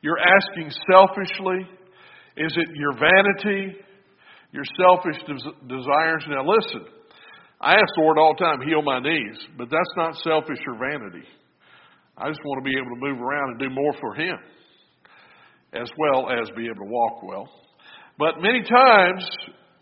You're 0.00 0.18
asking 0.18 0.70
selfishly? 0.90 1.68
Is 2.36 2.52
it 2.56 2.68
your 2.74 2.92
vanity, 2.94 3.76
your 4.52 4.64
selfish 4.80 5.20
des- 5.26 5.66
desires? 5.68 6.24
Now 6.28 6.44
listen, 6.46 6.86
I 7.60 7.74
ask 7.74 7.86
the 7.94 8.02
Lord 8.02 8.18
all 8.18 8.34
the 8.36 8.44
time, 8.44 8.66
heal 8.66 8.82
my 8.82 8.98
knees, 9.00 9.38
but 9.56 9.68
that's 9.70 9.94
not 9.96 10.16
selfish 10.24 10.58
or 10.66 10.74
vanity. 10.74 11.26
I 12.16 12.28
just 12.28 12.40
want 12.44 12.64
to 12.64 12.70
be 12.70 12.76
able 12.76 12.94
to 12.94 13.00
move 13.00 13.20
around 13.20 13.50
and 13.50 13.58
do 13.58 13.70
more 13.70 13.94
for 14.00 14.14
Him, 14.14 14.36
as 15.72 15.88
well 15.96 16.28
as 16.30 16.48
be 16.56 16.66
able 16.66 16.84
to 16.84 16.90
walk 16.90 17.22
well. 17.22 17.48
But 18.18 18.40
many 18.40 18.62
times, 18.62 19.24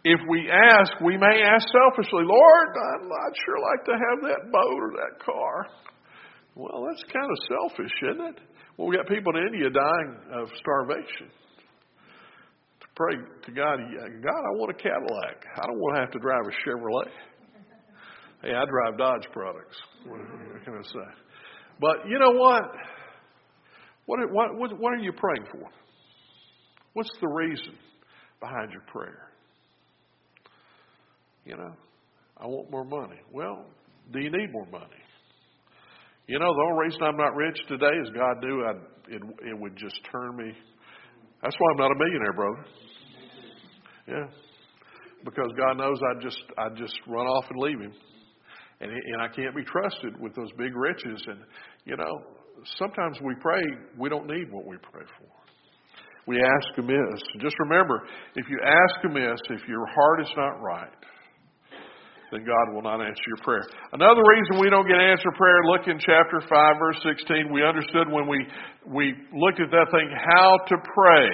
if 0.05 0.21
we 0.29 0.51
ask, 0.51 0.93
we 1.05 1.17
may 1.17 1.43
ask 1.45 1.67
selfishly, 1.69 2.25
Lord, 2.25 2.69
I'd, 2.73 3.05
I'd 3.05 3.37
sure 3.45 3.61
like 3.61 3.85
to 3.85 3.93
have 3.93 4.19
that 4.23 4.51
boat 4.51 4.79
or 4.81 4.93
that 4.97 5.25
car. 5.25 5.67
Well, 6.55 6.87
that's 6.89 7.03
kind 7.13 7.29
of 7.31 7.39
selfish, 7.49 7.93
isn't 8.11 8.27
it? 8.35 8.39
Well, 8.77 8.89
we 8.89 8.97
got 8.97 9.07
people 9.09 9.37
in 9.37 9.53
India 9.53 9.69
dying 9.71 10.17
of 10.41 10.49
starvation 10.57 11.29
To 12.81 12.87
pray 12.97 13.15
to 13.17 13.53
God, 13.53 13.77
God, 14.23 14.41
I 14.41 14.53
want 14.57 14.71
a 14.71 14.79
Cadillac. 14.83 15.45
I 15.57 15.67
don't 15.67 15.79
want 15.79 15.97
to 15.97 16.01
have 16.01 16.11
to 16.13 16.19
drive 16.19 16.49
a 16.49 16.55
Chevrolet. 16.65 17.13
Hey, 18.43 18.55
I 18.57 18.65
drive 18.65 18.97
Dodge 18.97 19.29
products. 19.33 19.77
What, 20.07 20.21
can 20.65 20.75
I 20.75 20.83
say? 20.83 21.13
But 21.79 22.09
you 22.09 22.19
know 22.19 22.33
what? 22.33 22.63
What, 24.07 24.19
what, 24.33 24.81
what 24.81 24.93
are 24.95 25.03
you 25.03 25.13
praying 25.13 25.45
for? 25.53 25.69
What's 26.95 27.13
the 27.21 27.29
reason 27.29 27.75
behind 28.41 28.73
your 28.73 28.83
prayer? 28.93 29.30
You 31.51 31.57
know, 31.57 31.75
I 32.39 32.47
want 32.47 32.71
more 32.71 32.85
money. 32.85 33.19
Well, 33.33 33.67
do 34.13 34.21
you 34.21 34.31
need 34.31 34.53
more 34.53 34.67
money? 34.71 35.03
You 36.29 36.39
know, 36.39 36.47
the 36.47 36.63
only 36.71 36.87
reason 36.87 37.03
I'm 37.03 37.17
not 37.17 37.35
rich 37.35 37.59
today 37.67 37.91
is 38.01 38.09
God 38.15 38.37
knew 38.41 38.65
I'd, 38.65 38.77
it, 39.13 39.23
it 39.51 39.59
would 39.59 39.77
just 39.77 39.99
turn 40.13 40.37
me. 40.37 40.53
That's 41.43 41.57
why 41.59 41.73
I'm 41.73 41.79
not 41.79 41.91
a 41.91 41.99
millionaire, 41.99 42.33
brother. 42.33 42.65
Yeah. 44.07 44.27
Because 45.25 45.51
God 45.59 45.79
knows 45.79 45.99
I'd 46.15 46.23
just 46.23 46.41
I'd 46.57 46.77
just 46.77 46.95
run 47.09 47.27
off 47.27 47.47
and 47.51 47.59
leave 47.59 47.81
him. 47.81 47.93
And 48.81 48.93
and 48.93 49.21
I 49.21 49.27
can't 49.27 49.57
be 49.57 49.65
trusted 49.65 50.21
with 50.21 50.33
those 50.37 50.53
big 50.57 50.77
riches 50.77 51.21
and 51.27 51.41
you 51.85 51.97
know, 51.97 52.23
sometimes 52.79 53.19
we 53.25 53.35
pray 53.41 53.61
we 53.99 54.09
don't 54.09 54.29
need 54.29 54.53
what 54.53 54.67
we 54.67 54.77
pray 54.77 55.03
for. 55.19 55.27
We 56.29 56.39
ask 56.39 56.79
amiss. 56.79 57.21
Just 57.41 57.57
remember, 57.59 58.05
if 58.37 58.47
you 58.49 58.61
ask 58.65 59.05
amiss, 59.05 59.41
if 59.51 59.67
your 59.67 59.85
heart 59.85 60.21
is 60.21 60.31
not 60.37 60.63
right, 60.63 60.93
then 62.31 62.47
God 62.47 62.73
will 62.73 62.83
not 62.83 63.03
answer 63.03 63.27
your 63.27 63.43
prayer. 63.43 63.67
Another 63.93 64.23
reason 64.23 64.63
we 64.63 64.71
don't 64.71 64.87
get 64.87 64.99
answered 64.99 65.35
prayer, 65.37 65.61
look 65.67 65.89
in 65.89 65.99
chapter 65.99 66.41
5, 66.41 66.49
verse 66.79 67.01
16. 67.03 67.53
We 67.53 67.67
understood 67.67 68.07
when 68.09 68.29
we, 68.29 68.47
we 68.87 69.15
looked 69.35 69.61
at 69.61 69.71
that 69.71 69.89
thing, 69.91 70.09
how 70.15 70.59
to 70.69 70.77
pray. 70.95 71.27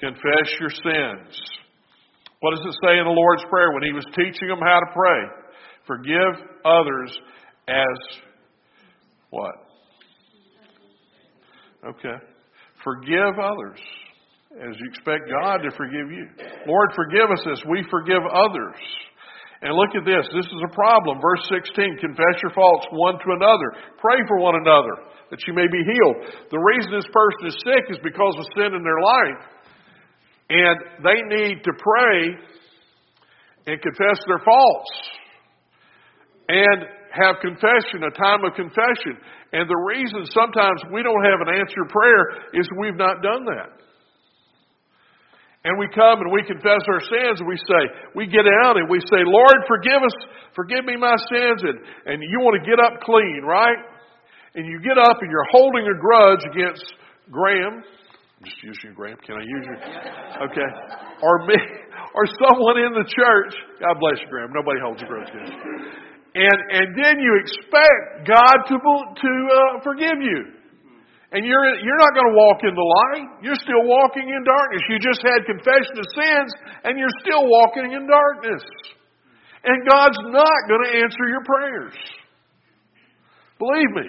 Confess 0.00 0.50
your 0.58 0.70
sins. 0.70 1.38
What 2.40 2.56
does 2.56 2.66
it 2.66 2.76
say 2.82 2.98
in 2.98 3.04
the 3.04 3.14
Lord's 3.14 3.44
Prayer 3.48 3.70
when 3.70 3.84
He 3.84 3.92
was 3.92 4.04
teaching 4.16 4.48
them 4.48 4.58
how 4.58 4.80
to 4.80 4.90
pray? 4.92 5.20
Forgive 5.86 6.42
others 6.64 7.16
as 7.68 8.18
what? 9.30 9.54
Okay. 11.86 12.18
Forgive 12.82 13.38
others 13.38 13.78
as 14.60 14.76
you 14.78 14.86
expect 14.90 15.30
God 15.30 15.58
to 15.58 15.70
forgive 15.76 16.10
you. 16.10 16.26
Lord, 16.66 16.90
forgive 16.94 17.30
us 17.30 17.46
as 17.50 17.62
we 17.70 17.84
forgive 17.90 18.22
others. 18.26 18.76
And 19.62 19.78
look 19.78 19.94
at 19.94 20.02
this. 20.02 20.26
This 20.34 20.50
is 20.50 20.62
a 20.66 20.74
problem. 20.74 21.22
Verse 21.22 21.46
16 21.46 22.02
Confess 22.02 22.42
your 22.42 22.50
faults 22.50 22.86
one 22.90 23.14
to 23.14 23.28
another. 23.38 23.78
Pray 24.02 24.18
for 24.26 24.42
one 24.42 24.58
another 24.58 25.06
that 25.30 25.38
you 25.46 25.54
may 25.54 25.70
be 25.70 25.80
healed. 25.86 26.18
The 26.50 26.58
reason 26.58 26.90
this 26.90 27.08
person 27.08 27.46
is 27.46 27.56
sick 27.62 27.84
is 27.88 27.98
because 28.02 28.34
of 28.36 28.44
sin 28.58 28.74
in 28.74 28.82
their 28.82 29.00
life. 29.00 29.42
And 30.50 30.76
they 31.06 31.18
need 31.30 31.64
to 31.64 31.72
pray 31.78 32.18
and 33.66 33.80
confess 33.80 34.18
their 34.26 34.42
faults 34.44 34.92
and 36.48 36.84
have 37.14 37.36
confession, 37.40 38.02
a 38.02 38.10
time 38.18 38.44
of 38.44 38.52
confession. 38.54 39.16
And 39.52 39.70
the 39.70 39.82
reason 39.88 40.26
sometimes 40.34 40.82
we 40.92 41.02
don't 41.02 41.24
have 41.24 41.40
an 41.46 41.54
answered 41.54 41.88
prayer 41.88 42.50
is 42.52 42.68
we've 42.80 42.96
not 42.96 43.22
done 43.22 43.44
that. 43.46 43.78
And 45.64 45.78
we 45.78 45.86
come 45.94 46.18
and 46.18 46.32
we 46.32 46.42
confess 46.42 46.82
our 46.90 47.02
sins 47.06 47.38
and 47.38 47.46
we 47.46 47.56
say, 47.56 47.82
we 48.18 48.26
get 48.26 48.42
out 48.66 48.76
and 48.76 48.90
we 48.90 48.98
say, 49.06 49.22
Lord, 49.22 49.58
forgive 49.68 50.02
us, 50.02 50.16
forgive 50.54 50.84
me 50.84 50.96
my 50.96 51.14
sins. 51.30 51.62
And, 51.62 51.78
and 52.06 52.22
you 52.22 52.42
want 52.42 52.58
to 52.58 52.64
get 52.68 52.82
up 52.82 53.00
clean, 53.02 53.42
right? 53.46 53.78
And 54.54 54.66
you 54.66 54.80
get 54.82 54.98
up 54.98 55.22
and 55.22 55.30
you're 55.30 55.46
holding 55.52 55.86
a 55.86 55.96
grudge 55.98 56.42
against 56.50 56.84
Graham 57.30 57.84
I'm 58.42 58.50
just 58.50 58.62
using 58.64 58.90
Graham. 58.98 59.16
Can 59.22 59.38
I 59.38 59.46
use 59.46 59.66
you? 59.70 59.78
Okay. 60.50 60.70
Or 61.22 61.46
me, 61.46 61.54
or 62.14 62.26
someone 62.42 62.82
in 62.82 62.90
the 62.90 63.06
church. 63.06 63.54
God 63.78 63.94
bless 64.02 64.18
you, 64.18 64.26
Graham. 64.26 64.50
Nobody 64.50 64.82
holds 64.82 64.98
a 64.98 65.06
grudge 65.06 65.30
against 65.30 65.54
you. 65.54 65.62
And 66.34 66.58
and 66.74 66.86
then 66.98 67.22
you 67.22 67.38
expect 67.38 68.26
God 68.26 68.56
to 68.66 68.74
to 68.74 69.30
uh, 69.46 69.80
forgive 69.84 70.18
you. 70.18 70.58
And 71.32 71.48
you're 71.48 71.64
you're 71.80 71.96
not 71.96 72.12
going 72.12 72.28
to 72.28 72.36
walk 72.36 72.60
in 72.60 72.74
the 72.76 72.88
light. 73.02 73.28
You're 73.40 73.56
still 73.56 73.88
walking 73.88 74.28
in 74.28 74.40
darkness. 74.44 74.82
You 74.92 75.00
just 75.00 75.24
had 75.24 75.48
confession 75.48 75.96
of 75.96 76.06
sins, 76.12 76.50
and 76.84 76.98
you're 77.00 77.16
still 77.24 77.48
walking 77.48 77.92
in 77.92 78.04
darkness. 78.04 78.62
And 79.64 79.88
God's 79.88 80.18
not 80.28 80.58
going 80.68 80.84
to 80.84 80.92
answer 81.00 81.24
your 81.28 81.44
prayers. 81.44 81.96
Believe 83.58 83.90
me. 83.96 84.08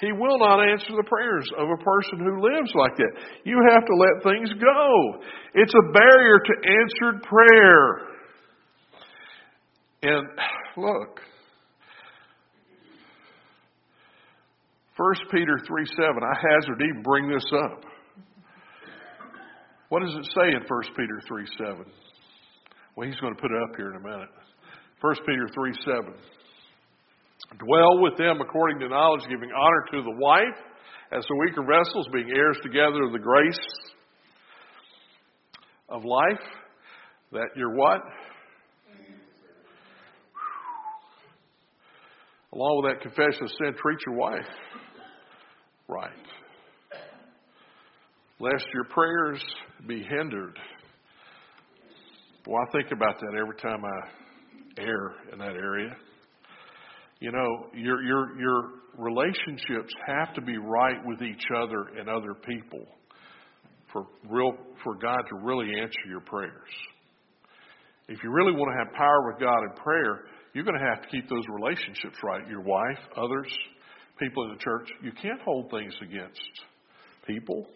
He 0.00 0.10
will 0.12 0.38
not 0.38 0.58
answer 0.66 0.96
the 0.96 1.06
prayers 1.06 1.46
of 1.58 1.68
a 1.68 1.76
person 1.76 2.18
who 2.18 2.42
lives 2.42 2.72
like 2.74 2.96
that. 2.96 3.12
You 3.44 3.60
have 3.70 3.84
to 3.86 3.94
let 3.94 4.22
things 4.24 4.50
go. 4.58 5.22
It's 5.54 5.74
a 5.74 5.92
barrier 5.92 6.38
to 6.40 6.52
answered 6.66 7.22
prayer. 7.22 8.08
And 10.02 10.26
look, 10.76 11.20
1 14.96 15.14
Peter 15.30 15.58
3 15.66 15.86
7, 15.86 16.06
I 16.22 16.36
hazard 16.36 16.82
even 16.82 17.02
bring 17.02 17.28
this 17.28 17.44
up. 17.64 17.80
What 19.88 20.02
does 20.02 20.14
it 20.14 20.26
say 20.34 20.48
in 20.48 20.60
1 20.68 20.82
Peter 20.96 21.20
3 21.26 21.46
7? 21.58 21.84
Well, 22.94 23.08
he's 23.08 23.18
going 23.20 23.34
to 23.34 23.40
put 23.40 23.50
it 23.50 23.62
up 23.62 23.76
here 23.76 23.90
in 23.90 23.96
a 23.96 24.00
minute. 24.00 24.28
1 25.00 25.14
Peter 25.26 25.48
3 25.54 25.72
7. 25.84 26.14
Dwell 27.58 28.02
with 28.02 28.18
them 28.18 28.40
according 28.40 28.80
to 28.80 28.88
knowledge, 28.88 29.22
giving 29.28 29.50
honor 29.50 29.84
to 29.92 30.02
the 30.02 30.16
wife 30.18 30.60
as 31.10 31.24
the 31.28 31.36
weaker 31.36 31.62
vessels, 31.62 32.06
being 32.12 32.30
heirs 32.30 32.58
together 32.62 33.04
of 33.04 33.12
the 33.12 33.18
grace 33.18 33.60
of 35.88 36.04
life. 36.04 36.44
That 37.32 37.48
you're 37.56 37.74
what? 37.74 38.00
Along 42.54 42.82
with 42.82 42.92
that 42.92 43.00
confession 43.00 43.44
of 43.44 43.50
sin, 43.58 43.74
treat 43.80 43.98
your 44.06 44.16
wife 44.16 44.48
right. 45.92 46.10
Lest 48.40 48.66
your 48.74 48.84
prayers 48.84 49.42
be 49.86 50.02
hindered. 50.02 50.58
Well, 52.46 52.60
I 52.60 52.72
think 52.72 52.90
about 52.90 53.20
that 53.20 53.38
every 53.38 53.56
time 53.56 53.84
I 53.84 54.80
err 54.80 55.14
in 55.32 55.38
that 55.38 55.54
area. 55.54 55.94
You 57.20 57.30
know, 57.30 57.68
your 57.74 58.02
your 58.02 58.40
your 58.40 58.70
relationships 58.98 59.94
have 60.08 60.34
to 60.34 60.40
be 60.40 60.58
right 60.58 60.98
with 61.04 61.22
each 61.22 61.44
other 61.56 61.98
and 61.98 62.08
other 62.08 62.34
people 62.34 62.84
for 63.92 64.06
real 64.28 64.56
for 64.82 64.96
God 64.96 65.22
to 65.28 65.36
really 65.36 65.68
answer 65.80 66.08
your 66.08 66.20
prayers. 66.20 66.70
If 68.08 68.18
you 68.24 68.30
really 68.30 68.52
want 68.52 68.72
to 68.72 68.84
have 68.84 68.92
power 68.94 69.30
with 69.30 69.40
God 69.40 69.62
in 69.62 69.82
prayer, 69.82 70.24
you're 70.52 70.64
going 70.64 70.78
to 70.78 70.84
have 70.84 71.02
to 71.02 71.08
keep 71.08 71.28
those 71.28 71.44
relationships 71.48 72.16
right. 72.24 72.46
Your 72.48 72.60
wife, 72.62 72.98
others, 73.16 73.52
people 74.18 74.44
in 74.44 74.52
the 74.52 74.58
church. 74.58 74.88
You 75.02 75.12
can't 75.12 75.40
hold 75.42 75.70
things 75.70 75.94
against 76.02 76.40
people. 77.26 77.66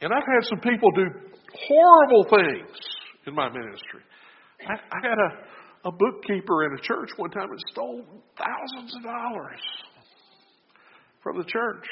And 0.00 0.12
I've 0.12 0.26
had 0.26 0.48
some 0.48 0.60
people 0.60 0.90
do 0.92 1.06
horrible 1.68 2.24
things 2.30 2.76
in 3.26 3.34
my 3.34 3.48
ministry. 3.48 4.02
I, 4.68 4.74
I 4.74 5.08
had 5.08 5.18
a 5.18 5.46
a 5.86 5.92
bookkeeper 5.92 6.64
in 6.66 6.72
a 6.72 6.82
church 6.82 7.10
one 7.16 7.30
time 7.30 7.48
that 7.48 7.60
stole 7.70 8.02
thousands 8.36 8.96
of 8.96 9.02
dollars 9.04 9.60
from 11.22 11.38
the 11.38 11.44
church. 11.44 11.86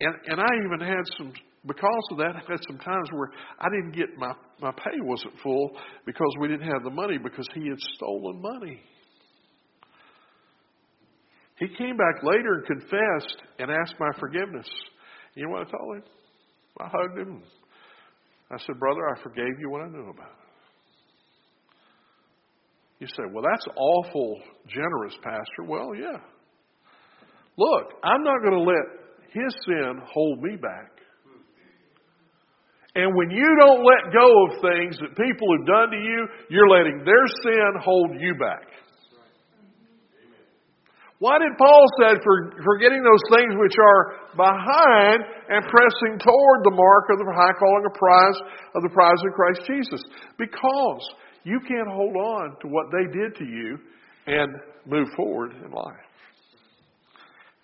And 0.00 0.14
and 0.26 0.40
I 0.40 0.48
even 0.64 0.80
had 0.80 1.04
some 1.18 1.32
because 1.66 2.04
of 2.12 2.18
that, 2.18 2.34
I 2.36 2.50
had 2.50 2.60
some 2.68 2.78
times 2.78 3.10
where 3.12 3.30
I 3.58 3.68
didn't 3.68 3.92
get 3.92 4.16
my, 4.16 4.32
my 4.60 4.72
pay 4.72 4.98
wasn't 5.02 5.34
full 5.42 5.76
because 6.06 6.34
we 6.40 6.48
didn't 6.48 6.66
have 6.66 6.82
the 6.82 6.90
money 6.90 7.18
because 7.18 7.46
he 7.54 7.68
had 7.68 7.78
stolen 7.96 8.40
money. 8.40 8.80
He 11.60 11.68
came 11.68 11.96
back 11.96 12.22
later 12.22 12.54
and 12.54 12.66
confessed 12.66 13.36
and 13.58 13.70
asked 13.70 13.94
my 14.00 14.10
forgiveness. 14.18 14.66
You 15.34 15.44
know 15.44 15.50
what 15.52 15.68
I 15.68 15.70
told 15.70 15.96
him? 15.96 16.02
I 16.80 16.88
hugged 16.88 17.18
him. 17.18 17.42
I 18.50 18.56
said, 18.58 18.80
Brother, 18.80 19.02
I 19.14 19.22
forgave 19.22 19.60
you 19.60 19.70
what 19.70 19.82
I 19.82 19.88
knew 19.88 20.08
about 20.08 20.26
it. 20.26 20.40
You 23.00 23.06
say, 23.06 23.22
well, 23.32 23.44
that's 23.48 23.66
awful 23.76 24.40
generous, 24.68 25.14
Pastor. 25.22 25.64
Well, 25.66 25.94
yeah. 25.94 26.18
Look, 27.56 27.92
I'm 28.04 28.22
not 28.22 28.40
going 28.42 28.54
to 28.54 28.64
let 28.64 28.86
his 29.32 29.54
sin 29.64 30.00
hold 30.12 30.42
me 30.42 30.56
back. 30.56 30.90
And 32.94 33.14
when 33.14 33.30
you 33.30 33.46
don't 33.60 33.84
let 33.84 34.12
go 34.12 34.44
of 34.44 34.60
things 34.60 34.98
that 34.98 35.16
people 35.16 35.48
have 35.56 35.66
done 35.66 35.90
to 35.90 35.96
you, 35.96 36.28
you're 36.50 36.68
letting 36.68 37.04
their 37.04 37.26
sin 37.42 37.72
hold 37.82 38.10
you 38.18 38.34
back. 38.34 38.66
Why 41.20 41.36
did 41.36 41.52
Paul 41.58 41.84
say, 42.00 42.16
for 42.24 42.50
forgetting 42.64 43.04
those 43.04 43.20
things 43.28 43.52
which 43.60 43.76
are 43.76 44.02
behind 44.36 45.20
and 45.52 45.60
pressing 45.68 46.16
toward 46.16 46.58
the 46.64 46.72
mark 46.72 47.12
of 47.12 47.18
the 47.20 47.28
high 47.36 47.52
calling 47.60 47.84
of 47.84 47.92
prize 47.92 48.40
of 48.74 48.82
the 48.82 48.88
prize 48.88 49.20
of 49.28 49.34
Christ 49.36 49.60
Jesus? 49.68 50.02
Because 50.38 51.04
you 51.44 51.60
can't 51.68 51.88
hold 51.88 52.16
on 52.16 52.56
to 52.62 52.68
what 52.68 52.86
they 52.90 53.04
did 53.12 53.36
to 53.36 53.44
you 53.44 53.78
and 54.26 54.48
move 54.86 55.08
forward 55.14 55.52
in 55.62 55.70
life. 55.70 56.08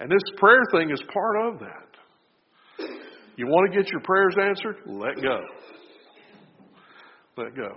And 0.01 0.11
this 0.11 0.23
prayer 0.37 0.61
thing 0.73 0.91
is 0.91 1.01
part 1.11 1.47
of 1.47 1.61
that. 1.61 2.89
You 3.37 3.47
want 3.47 3.73
to 3.73 3.79
get 3.79 3.91
your 3.91 4.03
prayers 4.03 4.37
answered? 4.39 4.77
Let 4.85 5.17
go. 5.23 5.41
Let 7.39 7.57
go. 7.57 7.71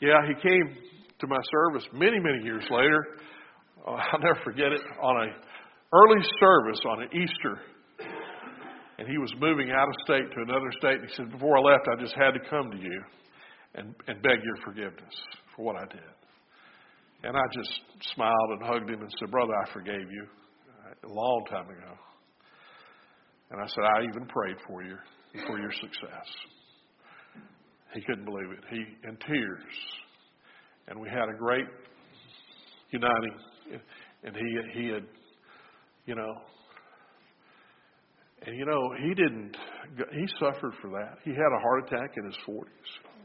Yeah, 0.00 0.20
he 0.26 0.34
came 0.46 0.76
to 1.20 1.26
my 1.26 1.40
service 1.50 1.88
many, 1.94 2.18
many 2.20 2.44
years 2.44 2.64
later. 2.70 3.02
Uh, 3.88 3.92
I'll 4.12 4.20
never 4.20 4.40
forget 4.44 4.72
it 4.72 4.80
on 5.00 5.16
a 5.16 5.28
early 5.92 6.22
service 6.40 6.80
on 6.86 7.02
an 7.02 7.08
Easter. 7.12 7.60
And 8.98 9.08
he 9.08 9.16
was 9.16 9.32
moving 9.40 9.70
out 9.70 9.86
of 9.88 9.94
state 10.04 10.26
to 10.34 10.42
another 10.42 10.70
state. 10.78 11.00
And 11.00 11.08
he 11.08 11.14
said, 11.14 11.30
Before 11.30 11.56
I 11.56 11.60
left, 11.60 11.86
I 11.88 12.02
just 12.02 12.14
had 12.14 12.32
to 12.32 12.40
come 12.50 12.70
to 12.70 12.76
you 12.76 13.02
and, 13.74 13.94
and 14.08 14.20
beg 14.22 14.42
your 14.42 14.56
forgiveness 14.64 15.14
for 15.54 15.64
what 15.64 15.76
I 15.76 15.86
did. 15.86 16.12
And 17.22 17.36
I 17.36 17.42
just 17.54 17.80
smiled 18.14 18.50
and 18.50 18.62
hugged 18.62 18.90
him 18.90 19.00
and 19.00 19.10
said, 19.18 19.30
Brother, 19.30 19.52
I 19.54 19.72
forgave 19.72 20.10
you 20.10 20.26
a 21.04 21.12
long 21.12 21.44
time 21.48 21.66
ago. 21.66 21.94
And 23.50 23.60
I 23.60 23.66
said, 23.68 23.84
I 23.84 24.02
even 24.02 24.26
prayed 24.28 24.56
for 24.66 24.82
you 24.82 24.96
for 25.46 25.58
your 25.58 25.72
success. 25.72 26.26
He 27.94 28.02
couldn't 28.02 28.24
believe 28.24 28.50
it. 28.50 28.64
He 28.68 28.84
in 29.08 29.16
tears. 29.26 29.74
And 30.88 31.00
we 31.00 31.08
had 31.08 31.28
a 31.28 31.38
great 31.38 31.66
uniting 32.90 33.36
and 34.24 34.36
he 34.36 34.80
he 34.80 34.88
had 34.88 35.04
you 36.06 36.14
know 36.14 36.32
and 38.46 38.56
you 38.56 38.64
know 38.66 38.90
he 39.02 39.14
didn't 39.14 39.56
he 40.12 40.26
suffered 40.38 40.74
for 40.80 40.90
that. 40.90 41.18
He 41.24 41.30
had 41.30 41.50
a 41.56 41.60
heart 41.60 41.86
attack 41.86 42.16
in 42.16 42.24
his 42.24 42.36
40s. 42.48 43.18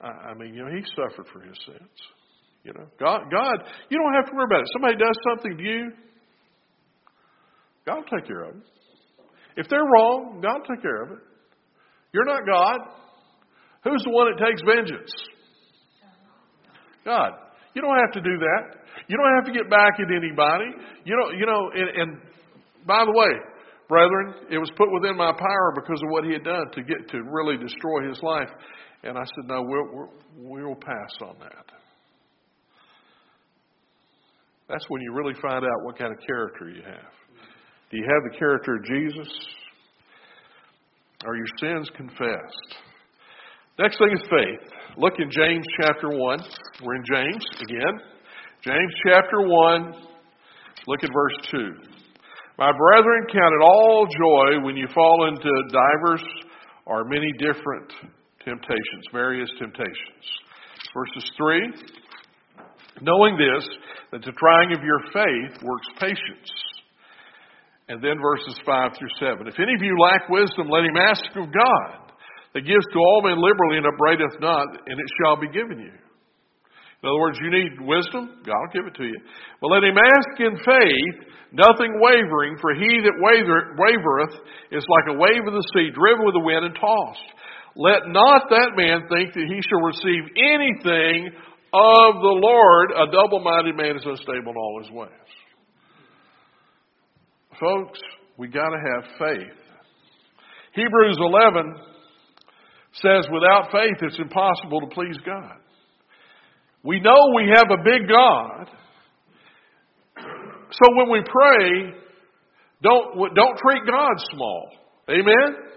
I 0.00 0.34
mean, 0.34 0.54
you 0.54 0.64
know, 0.64 0.70
he 0.70 0.84
suffered 0.94 1.26
for 1.32 1.40
his 1.40 1.58
sins. 1.66 1.98
You 2.62 2.72
know, 2.72 2.86
God, 3.00 3.22
God, 3.30 3.64
you 3.88 3.98
don't 3.98 4.14
have 4.14 4.26
to 4.26 4.32
worry 4.34 4.44
about 4.44 4.60
it. 4.60 4.68
Somebody 4.72 4.96
does 4.96 5.16
something 5.30 5.56
to 5.56 5.62
you, 5.62 5.92
God 7.86 7.96
will 7.96 8.18
take 8.18 8.28
care 8.28 8.44
of 8.44 8.56
it. 8.56 8.62
If 9.56 9.68
they're 9.68 9.82
wrong, 9.82 10.40
God 10.42 10.60
will 10.60 10.76
take 10.76 10.82
care 10.82 11.02
of 11.02 11.12
it. 11.12 11.18
You're 12.12 12.26
not 12.26 12.42
God. 12.46 12.78
Who's 13.84 14.02
the 14.04 14.10
one 14.10 14.28
that 14.30 14.44
takes 14.44 14.62
vengeance? 14.62 15.12
God. 17.04 17.32
You 17.74 17.82
don't 17.82 17.96
have 17.96 18.12
to 18.12 18.20
do 18.20 18.38
that. 18.38 18.62
You 19.08 19.16
don't 19.16 19.34
have 19.36 19.46
to 19.46 19.52
get 19.52 19.70
back 19.70 19.94
at 19.98 20.08
anybody. 20.14 20.68
You 21.04 21.16
don't, 21.16 21.38
you 21.38 21.46
know, 21.46 21.70
and, 21.74 21.88
and 21.96 22.20
by 22.86 23.04
the 23.04 23.12
way, 23.12 23.32
brethren, 23.88 24.34
it 24.50 24.58
was 24.58 24.70
put 24.76 24.92
within 24.92 25.16
my 25.16 25.32
power 25.32 25.72
because 25.74 26.00
of 26.02 26.10
what 26.10 26.24
he 26.24 26.32
had 26.32 26.44
done 26.44 26.70
to 26.74 26.82
get 26.82 27.08
to 27.10 27.22
really 27.32 27.56
destroy 27.56 28.06
his 28.06 28.22
life. 28.22 28.50
And 29.02 29.16
I 29.16 29.22
said, 29.24 29.48
no, 29.48 29.62
we'll, 29.62 30.10
we'll 30.36 30.74
pass 30.74 31.12
on 31.22 31.36
that. 31.40 31.66
That's 34.68 34.84
when 34.88 35.00
you 35.00 35.14
really 35.14 35.34
find 35.40 35.64
out 35.64 35.84
what 35.84 35.98
kind 35.98 36.12
of 36.12 36.18
character 36.26 36.68
you 36.68 36.82
have. 36.82 37.12
Do 37.90 37.96
you 37.96 38.04
have 38.04 38.30
the 38.30 38.38
character 38.38 38.76
of 38.76 38.84
Jesus? 38.84 39.28
Are 41.24 41.34
your 41.34 41.46
sins 41.58 41.90
confessed? 41.96 42.76
Next 43.78 43.96
thing 43.96 44.12
is 44.12 44.20
faith. 44.28 44.70
Look 44.98 45.14
in 45.18 45.30
James 45.30 45.64
chapter 45.80 46.10
1. 46.10 46.40
We're 46.82 46.96
in 46.96 47.04
James 47.10 47.44
again. 47.62 48.17
James 48.68 48.92
chapter 49.00 49.40
1. 49.48 49.94
Look 50.88 51.00
at 51.02 51.08
verse 51.08 51.38
2. 51.50 51.72
My 52.58 52.68
brethren, 52.68 53.24
count 53.32 53.54
it 53.56 53.64
all 53.64 54.04
joy 54.04 54.60
when 54.62 54.76
you 54.76 54.86
fall 54.94 55.26
into 55.26 55.48
divers 55.72 56.22
or 56.84 57.04
many 57.04 57.32
different 57.38 57.88
temptations, 58.44 59.08
various 59.10 59.48
temptations. 59.58 60.24
Verses 60.92 61.30
3 61.38 61.72
Knowing 63.00 63.38
this, 63.38 63.66
that 64.12 64.20
the 64.20 64.32
trying 64.36 64.76
of 64.76 64.84
your 64.84 65.00
faith 65.14 65.62
works 65.64 65.88
patience. 65.98 66.52
And 67.88 68.04
then 68.04 68.20
verses 68.20 68.60
5 68.66 68.90
through 68.98 69.16
7. 69.18 69.48
If 69.48 69.58
any 69.58 69.72
of 69.72 69.80
you 69.80 69.96
lack 69.98 70.28
wisdom, 70.28 70.68
let 70.68 70.84
him 70.84 70.96
ask 71.08 71.24
of 71.40 71.48
God, 71.48 72.12
that 72.52 72.68
gives 72.68 72.84
to 72.92 72.98
all 72.98 73.22
men 73.24 73.40
liberally 73.40 73.78
and 73.78 73.86
upbraideth 73.86 74.36
not, 74.42 74.68
and 74.84 75.00
it 75.00 75.06
shall 75.24 75.40
be 75.40 75.48
given 75.48 75.78
you. 75.78 76.07
In 77.02 77.08
other 77.08 77.20
words, 77.20 77.38
you 77.40 77.50
need 77.50 77.78
wisdom, 77.80 78.42
God 78.42 78.58
will 78.58 78.74
give 78.74 78.86
it 78.86 78.96
to 78.98 79.06
you. 79.06 79.20
But 79.60 79.70
let 79.70 79.84
him 79.86 79.94
ask 79.94 80.40
in 80.40 80.56
faith, 80.66 81.30
nothing 81.52 82.00
wavering, 82.02 82.58
for 82.60 82.74
he 82.74 83.00
that 83.06 83.22
wavereth 83.22 84.34
is 84.72 84.84
like 84.90 85.14
a 85.14 85.18
wave 85.18 85.46
of 85.46 85.54
the 85.54 85.68
sea, 85.74 85.90
driven 85.94 86.26
with 86.26 86.34
the 86.34 86.42
wind 86.42 86.66
and 86.66 86.74
tossed. 86.74 87.30
Let 87.76 88.10
not 88.10 88.50
that 88.50 88.74
man 88.74 89.06
think 89.06 89.32
that 89.32 89.46
he 89.46 89.62
shall 89.62 89.78
receive 89.86 90.26
anything 90.34 91.30
of 91.70 92.14
the 92.18 92.36
Lord, 92.42 92.90
a 92.90 93.06
double 93.12 93.40
minded 93.40 93.76
man 93.76 93.94
is 93.94 94.02
unstable 94.04 94.50
in 94.50 94.56
all 94.56 94.82
his 94.82 94.90
ways. 94.90 95.30
Folks, 97.60 98.00
we 98.36 98.48
got 98.48 98.70
to 98.70 98.78
have 98.78 99.04
faith. 99.18 99.54
Hebrews 100.74 101.18
11 101.20 101.74
says, 102.94 103.28
without 103.32 103.70
faith, 103.70 104.02
it's 104.02 104.18
impossible 104.18 104.80
to 104.80 104.86
please 104.94 105.16
God. 105.24 105.58
We 106.88 107.00
know 107.00 107.36
we 107.36 107.52
have 107.52 107.68
a 107.68 107.84
big 107.84 108.08
God. 108.08 108.64
So 110.70 110.84
when 110.96 111.10
we 111.12 111.20
pray, 111.20 111.92
don't, 112.82 113.34
don't 113.34 113.58
treat 113.58 113.84
God 113.84 114.16
small. 114.32 114.70
Amen? 115.10 115.68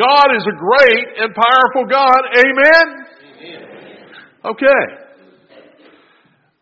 God 0.00 0.26
is 0.38 0.46
a 0.48 0.56
great 0.56 1.06
and 1.20 1.34
powerful 1.34 1.84
God. 1.84 2.20
Amen? 2.32 2.86
Okay. 4.46 4.84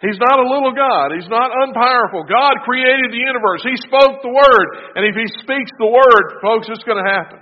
He's 0.03 0.19
not 0.19 0.41
a 0.41 0.49
little 0.51 0.75
God. 0.75 1.15
He's 1.15 1.31
not 1.31 1.53
unpowerful. 1.63 2.27
God 2.29 2.55
created 2.65 3.13
the 3.13 3.23
universe. 3.23 3.63
He 3.63 3.77
spoke 3.77 4.19
the 4.21 4.35
Word. 4.35 4.67
And 4.97 5.07
if 5.07 5.15
He 5.15 5.27
speaks 5.43 5.71
the 5.79 5.87
Word, 5.87 6.43
folks, 6.43 6.67
it's 6.71 6.83
going 6.83 7.05
to 7.05 7.09
happen. 7.09 7.39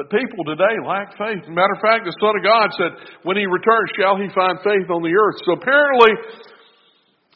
But 0.00 0.08
people 0.08 0.48
today 0.48 0.80
lack 0.88 1.12
faith. 1.12 1.44
matter 1.52 1.76
of 1.76 1.84
fact, 1.84 2.08
the 2.08 2.16
Son 2.24 2.32
of 2.32 2.40
God 2.40 2.72
said, 2.72 2.92
when 3.20 3.36
He 3.36 3.44
returns, 3.44 3.92
shall 4.00 4.16
He 4.16 4.32
find 4.32 4.56
faith 4.64 4.88
on 4.88 5.04
the 5.04 5.12
earth? 5.12 5.36
So 5.44 5.60
apparently, 5.60 6.08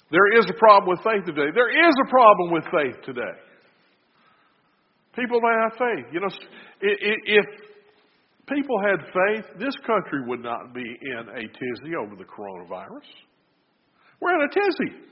there 0.09 0.33
is 0.40 0.48
a 0.48 0.57
problem 0.57 0.96
with 0.96 1.05
faith 1.05 1.29
today. 1.29 1.53
There 1.53 1.68
is 1.68 1.92
a 1.92 2.09
problem 2.09 2.57
with 2.57 2.64
faith 2.72 2.96
today. 3.05 3.37
People 5.12 5.44
don't 5.44 5.61
have 5.61 5.77
faith. 5.77 6.09
You 6.09 6.20
know, 6.24 6.33
if 6.81 7.44
people 8.48 8.81
had 8.81 9.12
faith, 9.12 9.44
this 9.61 9.77
country 9.85 10.24
would 10.24 10.40
not 10.40 10.72
be 10.72 10.88
in 10.88 11.24
a 11.37 11.44
tizzy 11.44 11.92
over 12.00 12.16
the 12.16 12.24
coronavirus. 12.24 13.05
We're 14.22 14.40
in 14.40 14.48
a 14.48 14.55
tizzy. 14.55 15.05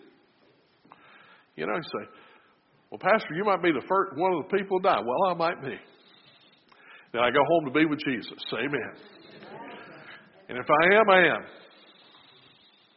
You 1.57 1.67
know, 1.67 1.77
you 1.77 1.83
say, 1.85 2.09
well, 2.88 2.99
Pastor, 2.99 3.35
you 3.37 3.45
might 3.45 3.62
be 3.62 3.73
the 3.73 3.85
first 3.87 4.17
one 4.17 4.33
of 4.33 4.49
the 4.49 4.57
people 4.57 4.81
to 4.81 4.88
die. 4.88 5.01
Well, 5.05 5.31
I 5.31 5.35
might 5.35 5.61
be. 5.61 5.77
Then 7.12 7.22
I 7.22 7.31
go 7.31 7.44
home 7.44 7.64
to 7.66 7.70
be 7.70 7.85
with 7.85 8.01
Jesus. 8.01 8.40
Amen. 8.53 8.92
And 10.48 10.59
if 10.59 10.66
I 10.68 10.96
am, 10.96 11.11
I 11.11 11.20
am. 11.37 11.44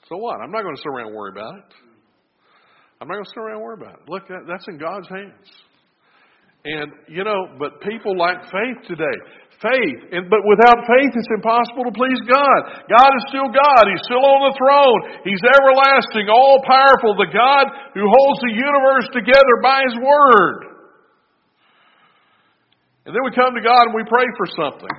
So 0.08 0.18
what? 0.18 0.40
I'm 0.40 0.52
not 0.52 0.64
going 0.64 0.76
to 0.76 0.82
sit 0.82 0.88
around 0.88 1.08
and 1.08 1.16
worry 1.16 1.32
about 1.36 1.56
it. 1.56 1.72
I'm 3.02 3.08
not 3.08 3.16
going 3.16 3.26
to 3.26 3.32
sit 3.32 3.40
around 3.40 3.60
and 3.60 3.64
worry 3.64 3.80
about 3.80 4.00
it. 4.00 4.08
Look, 4.08 4.24
that's 4.28 4.68
in 4.68 4.78
God's 4.78 5.10
hands. 5.10 5.48
And, 6.66 6.90
you 7.08 7.24
know, 7.24 7.54
but 7.60 7.82
people 7.82 8.18
lack 8.18 8.42
faith 8.50 8.80
today. 8.88 9.18
Faith. 9.62 10.00
And, 10.12 10.32
but 10.32 10.42
without 10.48 10.82
faith, 10.84 11.14
it's 11.14 11.32
impossible 11.36 11.88
to 11.88 11.94
please 11.94 12.20
God. 12.26 12.60
God 12.90 13.12
is 13.20 13.24
still 13.30 13.52
God. 13.52 13.84
He's 13.88 14.04
still 14.08 14.24
on 14.24 14.50
the 14.50 14.56
throne. 14.58 15.00
He's 15.28 15.44
everlasting, 15.44 16.28
all 16.32 16.64
powerful, 16.66 17.16
the 17.20 17.30
God 17.30 17.66
who 17.94 18.04
holds 18.08 18.40
the 18.42 18.54
universe 18.56 19.08
together 19.14 19.56
by 19.62 19.86
His 19.86 19.96
Word. 20.02 20.75
And 23.06 23.14
then 23.14 23.22
we 23.24 23.32
come 23.32 23.54
to 23.54 23.62
God 23.62 23.86
and 23.86 23.94
we 23.94 24.04
pray 24.10 24.26
for 24.38 24.48
something. 24.58 24.90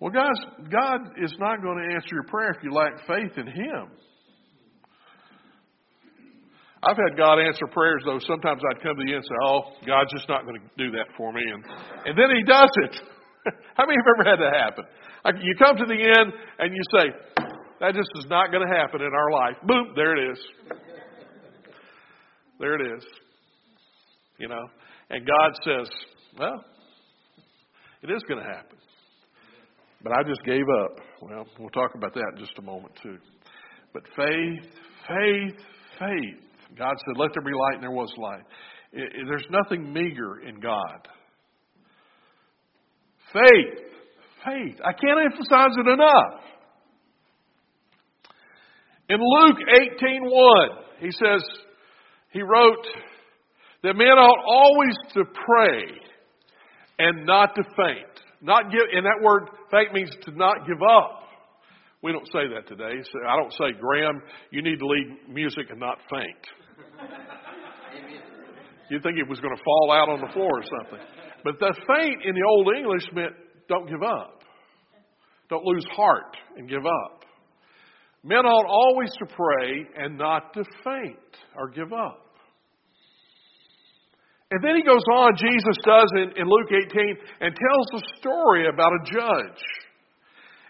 Well, 0.00 0.12
guys, 0.12 0.36
God 0.70 1.00
is 1.22 1.32
not 1.40 1.62
going 1.62 1.78
to 1.78 1.94
answer 1.94 2.12
your 2.12 2.24
prayer 2.24 2.50
if 2.50 2.62
you 2.62 2.70
lack 2.70 2.92
faith 3.06 3.36
in 3.36 3.46
Him. 3.46 3.88
I've 6.82 6.96
had 6.96 7.16
God 7.16 7.40
answer 7.40 7.66
prayers, 7.72 8.02
though 8.04 8.20
sometimes 8.20 8.62
I'd 8.70 8.82
come 8.82 8.94
to 8.94 9.02
the 9.02 9.10
end 9.10 9.24
and 9.24 9.24
say, 9.24 9.38
Oh, 9.42 9.60
God's 9.84 10.12
just 10.12 10.28
not 10.28 10.46
going 10.46 10.60
to 10.60 10.66
do 10.78 10.92
that 10.92 11.10
for 11.16 11.32
me. 11.32 11.42
And, 11.42 11.64
and 12.06 12.14
then 12.14 12.30
He 12.36 12.44
does 12.44 12.70
it. 12.84 12.94
How 13.74 13.86
many 13.86 13.98
have 13.98 14.06
ever 14.14 14.30
had 14.30 14.38
that 14.38 14.54
happen? 14.54 14.84
You 15.42 15.56
come 15.58 15.76
to 15.76 15.84
the 15.84 15.98
end 15.98 16.32
and 16.60 16.70
you 16.70 16.82
say, 16.94 17.06
That 17.80 17.94
just 17.94 18.10
is 18.20 18.26
not 18.30 18.52
going 18.52 18.62
to 18.62 18.72
happen 18.72 19.00
in 19.00 19.10
our 19.10 19.32
life. 19.32 19.56
Boom, 19.66 19.92
there 19.96 20.14
it 20.16 20.30
is. 20.30 20.38
There 22.60 22.74
it 22.74 22.98
is. 22.98 23.04
You 24.38 24.48
know? 24.48 24.66
And 25.10 25.26
God 25.26 25.50
says, 25.64 25.90
Well, 26.38 26.64
it 28.02 28.10
is 28.10 28.22
going 28.28 28.40
to 28.40 28.46
happen. 28.46 28.78
But 30.02 30.12
I 30.12 30.22
just 30.22 30.42
gave 30.44 30.62
up. 30.84 31.00
Well, 31.20 31.46
we'll 31.58 31.70
talk 31.70 31.94
about 31.96 32.14
that 32.14 32.32
in 32.34 32.44
just 32.44 32.56
a 32.58 32.62
moment, 32.62 32.94
too. 33.02 33.18
But 33.92 34.04
faith, 34.16 34.70
faith, 35.08 35.58
faith 35.98 36.48
God 36.76 36.94
said, 36.98 37.16
Let 37.16 37.30
there 37.34 37.42
be 37.42 37.56
light, 37.56 37.74
and 37.74 37.82
there 37.82 37.90
was 37.90 38.12
light. 38.18 38.44
It, 38.92 39.02
it, 39.02 39.26
there's 39.28 39.46
nothing 39.50 39.92
meager 39.92 40.40
in 40.46 40.60
God. 40.60 41.08
Faith. 43.32 43.84
Faith. 44.44 44.76
I 44.84 44.92
can't 44.92 45.32
emphasize 45.32 45.76
it 45.76 45.86
enough. 45.88 46.40
In 49.08 49.18
Luke 49.20 49.56
18:1, 50.02 50.68
he 51.00 51.10
says, 51.10 51.42
he 52.30 52.42
wrote 52.42 52.86
that 53.82 53.94
men 53.94 54.08
ought 54.08 54.44
always 54.46 54.94
to 55.14 55.24
pray 55.24 55.84
and 56.98 57.26
not 57.26 57.54
to 57.54 57.62
faint. 57.76 58.06
Not 58.40 58.70
give, 58.70 58.82
and 58.92 59.04
that 59.04 59.20
word 59.22 59.48
faint 59.70 59.92
means 59.92 60.10
to 60.22 60.30
not 60.32 60.66
give 60.66 60.82
up. 60.82 61.22
We 62.02 62.12
don't 62.12 62.26
say 62.26 62.46
that 62.54 62.68
today. 62.68 63.02
I 63.28 63.36
don't 63.36 63.52
say, 63.52 63.72
Graham, 63.80 64.22
you 64.50 64.62
need 64.62 64.78
to 64.78 64.86
lead 64.86 65.28
music 65.28 65.66
and 65.70 65.80
not 65.80 65.98
faint. 66.10 66.46
You'd 68.90 69.02
think 69.02 69.18
it 69.18 69.28
was 69.28 69.40
going 69.40 69.54
to 69.54 69.62
fall 69.62 69.92
out 69.92 70.08
on 70.08 70.20
the 70.20 70.32
floor 70.32 70.60
or 70.60 70.62
something. 70.62 71.06
But 71.44 71.58
the 71.58 71.74
faint 71.86 72.24
in 72.24 72.34
the 72.34 72.42
Old 72.48 72.68
English 72.76 73.04
meant 73.12 73.32
don't 73.68 73.88
give 73.88 74.02
up. 74.02 74.42
Don't 75.50 75.64
lose 75.64 75.84
heart 75.92 76.36
and 76.56 76.68
give 76.68 76.86
up. 76.86 77.24
Men 78.22 78.46
ought 78.46 78.66
always 78.66 79.10
to 79.18 79.26
pray 79.26 79.86
and 79.96 80.16
not 80.18 80.52
to 80.54 80.64
faint 80.84 81.18
or 81.56 81.68
give 81.68 81.92
up. 81.92 82.27
And 84.50 84.64
then 84.64 84.76
he 84.76 84.82
goes 84.82 85.04
on, 85.12 85.36
Jesus 85.36 85.76
does 85.84 86.10
in, 86.16 86.32
in 86.40 86.48
Luke 86.48 86.72
18, 86.72 87.16
and 87.40 87.52
tells 87.52 88.02
a 88.02 88.02
story 88.18 88.66
about 88.68 88.92
a 88.92 89.04
judge. 89.04 89.62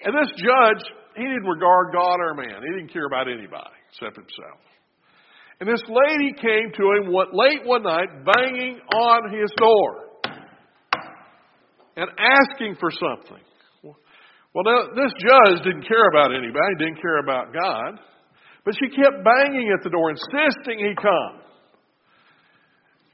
And 0.02 0.14
this 0.14 0.34
judge, 0.34 0.82
he 1.14 1.22
didn't 1.22 1.46
regard 1.46 1.94
God 1.94 2.18
or 2.18 2.34
man. 2.34 2.62
He 2.62 2.80
didn't 2.80 2.92
care 2.92 3.06
about 3.06 3.28
anybody 3.28 3.78
except 3.90 4.16
himself. 4.16 4.58
And 5.60 5.68
this 5.68 5.82
lady 5.86 6.34
came 6.34 6.70
to 6.74 6.84
him 6.94 7.14
late 7.32 7.66
one 7.66 7.82
night, 7.82 8.24
banging 8.24 8.78
on 8.94 9.32
his 9.32 9.50
door 9.56 10.08
and 11.96 12.08
asking 12.16 12.76
for 12.78 12.90
something. 12.90 13.42
Well, 14.54 14.64
now, 14.64 14.80
this 14.94 15.12
judge 15.18 15.62
didn't 15.62 15.86
care 15.86 16.08
about 16.10 16.34
anybody, 16.34 16.78
didn't 16.78 17.02
care 17.02 17.18
about 17.18 17.52
God, 17.52 18.00
but 18.64 18.74
she 18.74 18.88
kept 18.88 19.22
banging 19.22 19.70
at 19.76 19.82
the 19.84 19.90
door, 19.90 20.10
insisting 20.10 20.78
he 20.78 20.94
come. 20.94 21.47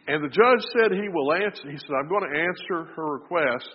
And 0.07 0.23
the 0.23 0.29
judge 0.29 0.63
said 0.73 0.93
he 0.93 1.09
will 1.09 1.33
answer. 1.33 1.71
He 1.71 1.79
said, 1.79 1.97
I'm 1.99 2.09
going 2.09 2.29
to 2.29 2.39
answer 2.39 2.93
her 2.95 3.13
request. 3.15 3.69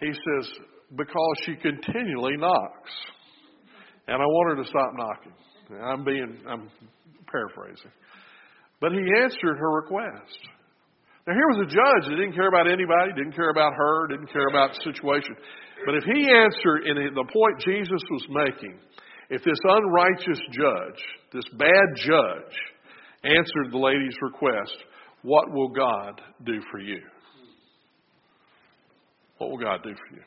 He 0.00 0.12
says, 0.12 0.50
because 0.94 1.34
she 1.44 1.56
continually 1.56 2.36
knocks. 2.36 2.90
And 4.06 4.22
I 4.22 4.24
want 4.24 4.56
her 4.56 4.62
to 4.62 4.68
stop 4.68 4.92
knocking. 4.94 5.34
I'm 5.82 6.04
being, 6.04 6.38
I'm 6.48 6.70
paraphrasing. 7.30 7.90
But 8.80 8.92
he 8.92 9.02
answered 9.20 9.58
her 9.58 9.70
request. 9.70 10.38
Now, 11.26 11.34
here 11.34 11.48
was 11.50 11.66
a 11.66 11.68
judge 11.68 12.08
that 12.08 12.16
didn't 12.16 12.32
care 12.32 12.48
about 12.48 12.70
anybody, 12.70 13.12
didn't 13.12 13.36
care 13.36 13.50
about 13.50 13.74
her, 13.74 14.06
didn't 14.08 14.32
care 14.32 14.48
about 14.48 14.72
the 14.72 14.80
situation. 14.80 15.36
But 15.84 15.96
if 15.96 16.04
he 16.04 16.30
answered, 16.30 16.86
in 16.86 16.96
the 17.12 17.28
point 17.28 17.60
Jesus 17.60 18.00
was 18.10 18.24
making, 18.30 18.78
if 19.28 19.44
this 19.44 19.60
unrighteous 19.62 20.40
judge, 20.52 21.00
this 21.34 21.44
bad 21.58 21.88
judge, 21.96 22.54
answered 23.24 23.72
the 23.72 23.78
lady's 23.78 24.16
request, 24.22 24.72
what 25.22 25.52
will 25.52 25.68
God 25.68 26.20
do 26.44 26.60
for 26.70 26.78
you? 26.78 27.00
What 29.38 29.50
will 29.50 29.58
God 29.58 29.80
do 29.82 29.94
for 29.94 30.16
you? 30.16 30.22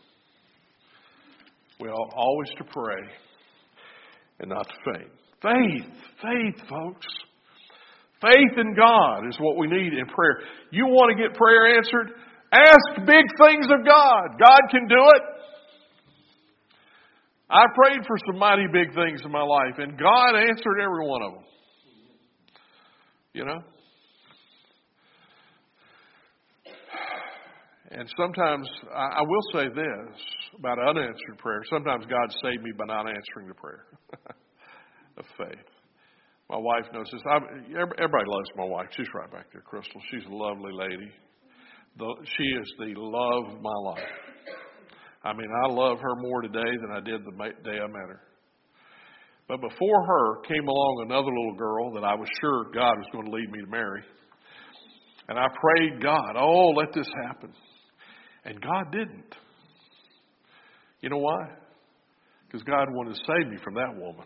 We 1.79 1.89
ought 1.89 2.13
always 2.15 2.49
to 2.57 2.63
pray 2.63 3.03
and 4.39 4.49
not 4.49 4.67
to 4.67 4.93
faint. 4.93 5.11
Faith, 5.41 5.91
faith, 6.21 6.69
folks. 6.69 7.07
Faith 8.21 8.57
in 8.57 8.75
God 8.75 9.27
is 9.27 9.35
what 9.39 9.57
we 9.57 9.67
need 9.67 9.93
in 9.93 10.05
prayer. 10.05 10.41
You 10.71 10.85
want 10.85 11.17
to 11.17 11.23
get 11.23 11.35
prayer 11.35 11.75
answered? 11.75 12.13
Ask 12.53 13.07
big 13.07 13.25
things 13.39 13.65
of 13.65 13.85
God. 13.85 14.37
God 14.39 14.61
can 14.69 14.87
do 14.87 15.09
it. 15.15 15.21
I 17.49 17.65
prayed 17.75 18.05
for 18.05 18.15
some 18.27 18.37
mighty 18.39 18.67
big 18.71 18.93
things 18.93 19.21
in 19.25 19.31
my 19.31 19.41
life, 19.41 19.79
and 19.79 19.97
God 19.97 20.35
answered 20.35 20.79
every 20.81 21.05
one 21.05 21.21
of 21.23 21.33
them. 21.33 21.43
You 23.33 23.45
know? 23.45 23.59
And 27.91 28.07
sometimes, 28.17 28.67
I 28.95 29.21
will 29.21 29.41
say 29.53 29.67
this 29.67 30.21
about 30.57 30.79
unanswered 30.79 31.37
prayer. 31.37 31.61
Sometimes 31.69 32.05
God 32.05 32.33
saved 32.41 32.63
me 32.63 32.71
by 32.77 32.85
not 32.85 33.07
answering 33.07 33.47
the 33.47 33.53
prayer. 33.53 33.85
of 35.17 35.25
faith. 35.37 35.67
My 36.49 36.57
wife 36.57 36.85
knows 36.93 37.07
this. 37.11 37.21
I, 37.25 37.37
everybody 37.37 38.27
loves 38.27 38.49
my 38.57 38.65
wife. 38.65 38.87
She's 38.95 39.07
right 39.15 39.31
back 39.31 39.47
there, 39.53 39.61
Crystal. 39.61 40.01
She's 40.11 40.25
a 40.25 40.35
lovely 40.35 40.71
lady. 40.73 41.11
The, 41.97 42.07
she 42.37 42.43
is 42.43 42.67
the 42.79 42.93
love 42.99 43.55
of 43.55 43.61
my 43.61 43.77
life. 43.83 44.11
I 45.23 45.33
mean, 45.33 45.47
I 45.47 45.71
love 45.71 45.99
her 45.99 46.15
more 46.17 46.41
today 46.41 46.71
than 46.81 46.91
I 46.91 46.99
did 46.99 47.21
the 47.23 47.31
day 47.63 47.77
I 47.79 47.87
met 47.87 48.09
her. 48.09 48.21
But 49.47 49.61
before 49.61 50.05
her 50.05 50.41
came 50.47 50.67
along 50.67 51.05
another 51.07 51.27
little 51.27 51.55
girl 51.57 51.93
that 51.93 52.03
I 52.03 52.15
was 52.15 52.27
sure 52.39 52.65
God 52.73 52.95
was 52.97 53.07
going 53.11 53.25
to 53.25 53.31
lead 53.31 53.51
me 53.51 53.59
to 53.61 53.69
marry. 53.69 54.01
And 55.29 55.37
I 55.37 55.45
prayed 55.61 56.01
God, 56.01 56.35
oh, 56.37 56.73
let 56.75 56.93
this 56.93 57.07
happen. 57.23 57.53
And 58.45 58.61
God 58.61 58.91
didn't. 58.91 59.35
You 61.01 61.09
know 61.09 61.17
why? 61.17 61.49
Because 62.47 62.63
God 62.63 62.87
wanted 62.91 63.15
to 63.15 63.21
save 63.25 63.51
me 63.51 63.57
from 63.63 63.75
that 63.75 63.95
woman. 63.95 64.25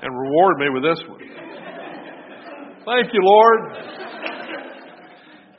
and 0.00 0.16
reward 0.16 0.58
me 0.58 0.68
with 0.70 0.82
this 0.82 1.08
one. 1.08 1.20
Thank 2.84 3.12
you, 3.12 3.20
Lord. 3.22 3.60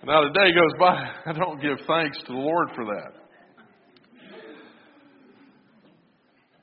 Now 0.05 0.23
the 0.23 0.33
day 0.33 0.51
goes 0.53 0.79
by, 0.79 1.11
I 1.27 1.33
don't 1.33 1.61
give 1.61 1.77
thanks 1.85 2.17
to 2.19 2.33
the 2.33 2.39
Lord 2.39 2.69
for 2.73 2.85
that. 2.85 3.13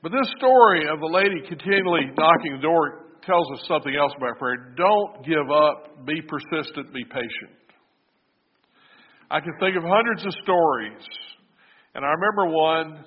But 0.03 0.11
this 0.11 0.29
story 0.37 0.87
of 0.89 0.99
the 0.99 1.07
lady 1.07 1.47
continually 1.47 2.11
knocking 2.17 2.55
the 2.55 2.61
door 2.61 3.06
tells 3.27 3.45
us 3.53 3.67
something 3.67 3.93
else 3.93 4.13
about 4.17 4.39
prayer. 4.39 4.73
Don't 4.75 5.25
give 5.25 5.51
up, 5.51 6.05
be 6.05 6.21
persistent, 6.21 6.93
be 6.93 7.03
patient. 7.03 7.53
I 9.29 9.41
can 9.41 9.53
think 9.59 9.75
of 9.75 9.83
hundreds 9.83 10.25
of 10.25 10.31
stories. 10.41 11.03
And 11.93 12.05
I 12.05 12.09
remember 12.09 12.55
one 12.55 13.05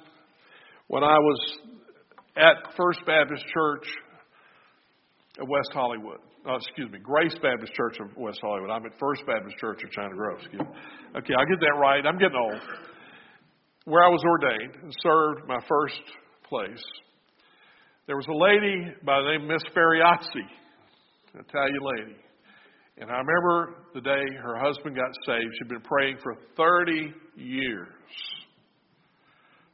when 0.89 1.03
I 1.03 1.19
was 1.19 1.59
at 2.37 2.77
First 2.77 3.01
Baptist 3.07 3.45
Church 3.53 3.87
of 5.41 5.49
West 5.49 5.71
Hollywood. 5.73 6.19
Oh, 6.47 6.57
excuse 6.57 6.91
me, 6.91 6.99
Grace 7.03 7.37
Baptist 7.43 7.73
Church 7.75 7.97
of 8.01 8.17
West 8.17 8.41
Hollywood. 8.43 8.71
I'm 8.71 8.85
at 8.87 8.93
First 8.99 9.23
Baptist 9.27 9.57
Church 9.59 9.81
of 9.85 9.91
China 9.91 10.15
Grove. 10.15 10.39
Excuse 10.41 10.61
me. 10.61 10.69
Okay, 11.19 11.35
I 11.35 11.45
get 11.45 11.61
that 11.61 11.77
right. 11.79 12.05
I'm 12.07 12.19
getting 12.19 12.37
old. 12.37 12.61
Where 13.85 14.05
I 14.05 14.09
was 14.09 14.23
ordained 14.25 14.75
and 14.83 14.95
served 15.03 15.49
my 15.49 15.59
first 15.69 16.01
place. 16.49 16.85
There 18.11 18.17
was 18.17 18.27
a 18.27 18.33
lady 18.33 18.93
by 19.05 19.21
the 19.21 19.31
name 19.31 19.43
of 19.43 19.51
Miss 19.51 19.63
Fariazzi, 19.73 20.43
an 21.33 21.45
Italian 21.49 21.79
lady. 21.81 22.17
And 22.99 23.09
I 23.09 23.19
remember 23.19 23.85
the 23.95 24.01
day 24.01 24.37
her 24.43 24.59
husband 24.59 24.97
got 24.97 25.15
saved. 25.25 25.49
She'd 25.57 25.69
been 25.69 25.81
praying 25.83 26.17
for 26.21 26.35
30 26.57 27.15
years 27.37 27.87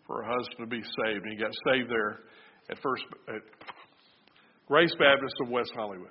for 0.06 0.22
her 0.22 0.30
husband 0.30 0.58
to 0.58 0.66
be 0.66 0.82
saved. 0.82 1.24
And 1.24 1.32
he 1.32 1.38
got 1.38 1.50
saved 1.72 1.90
there 1.90 2.18
at 2.68 2.76
First 2.82 3.04
at 3.28 3.40
Grace 4.68 4.94
Baptist 4.98 5.34
of 5.40 5.48
West 5.48 5.72
Hollywood. 5.74 6.10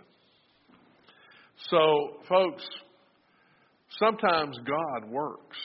So, 1.70 2.24
folks, 2.28 2.64
sometimes 4.00 4.58
God 4.66 5.12
works 5.12 5.58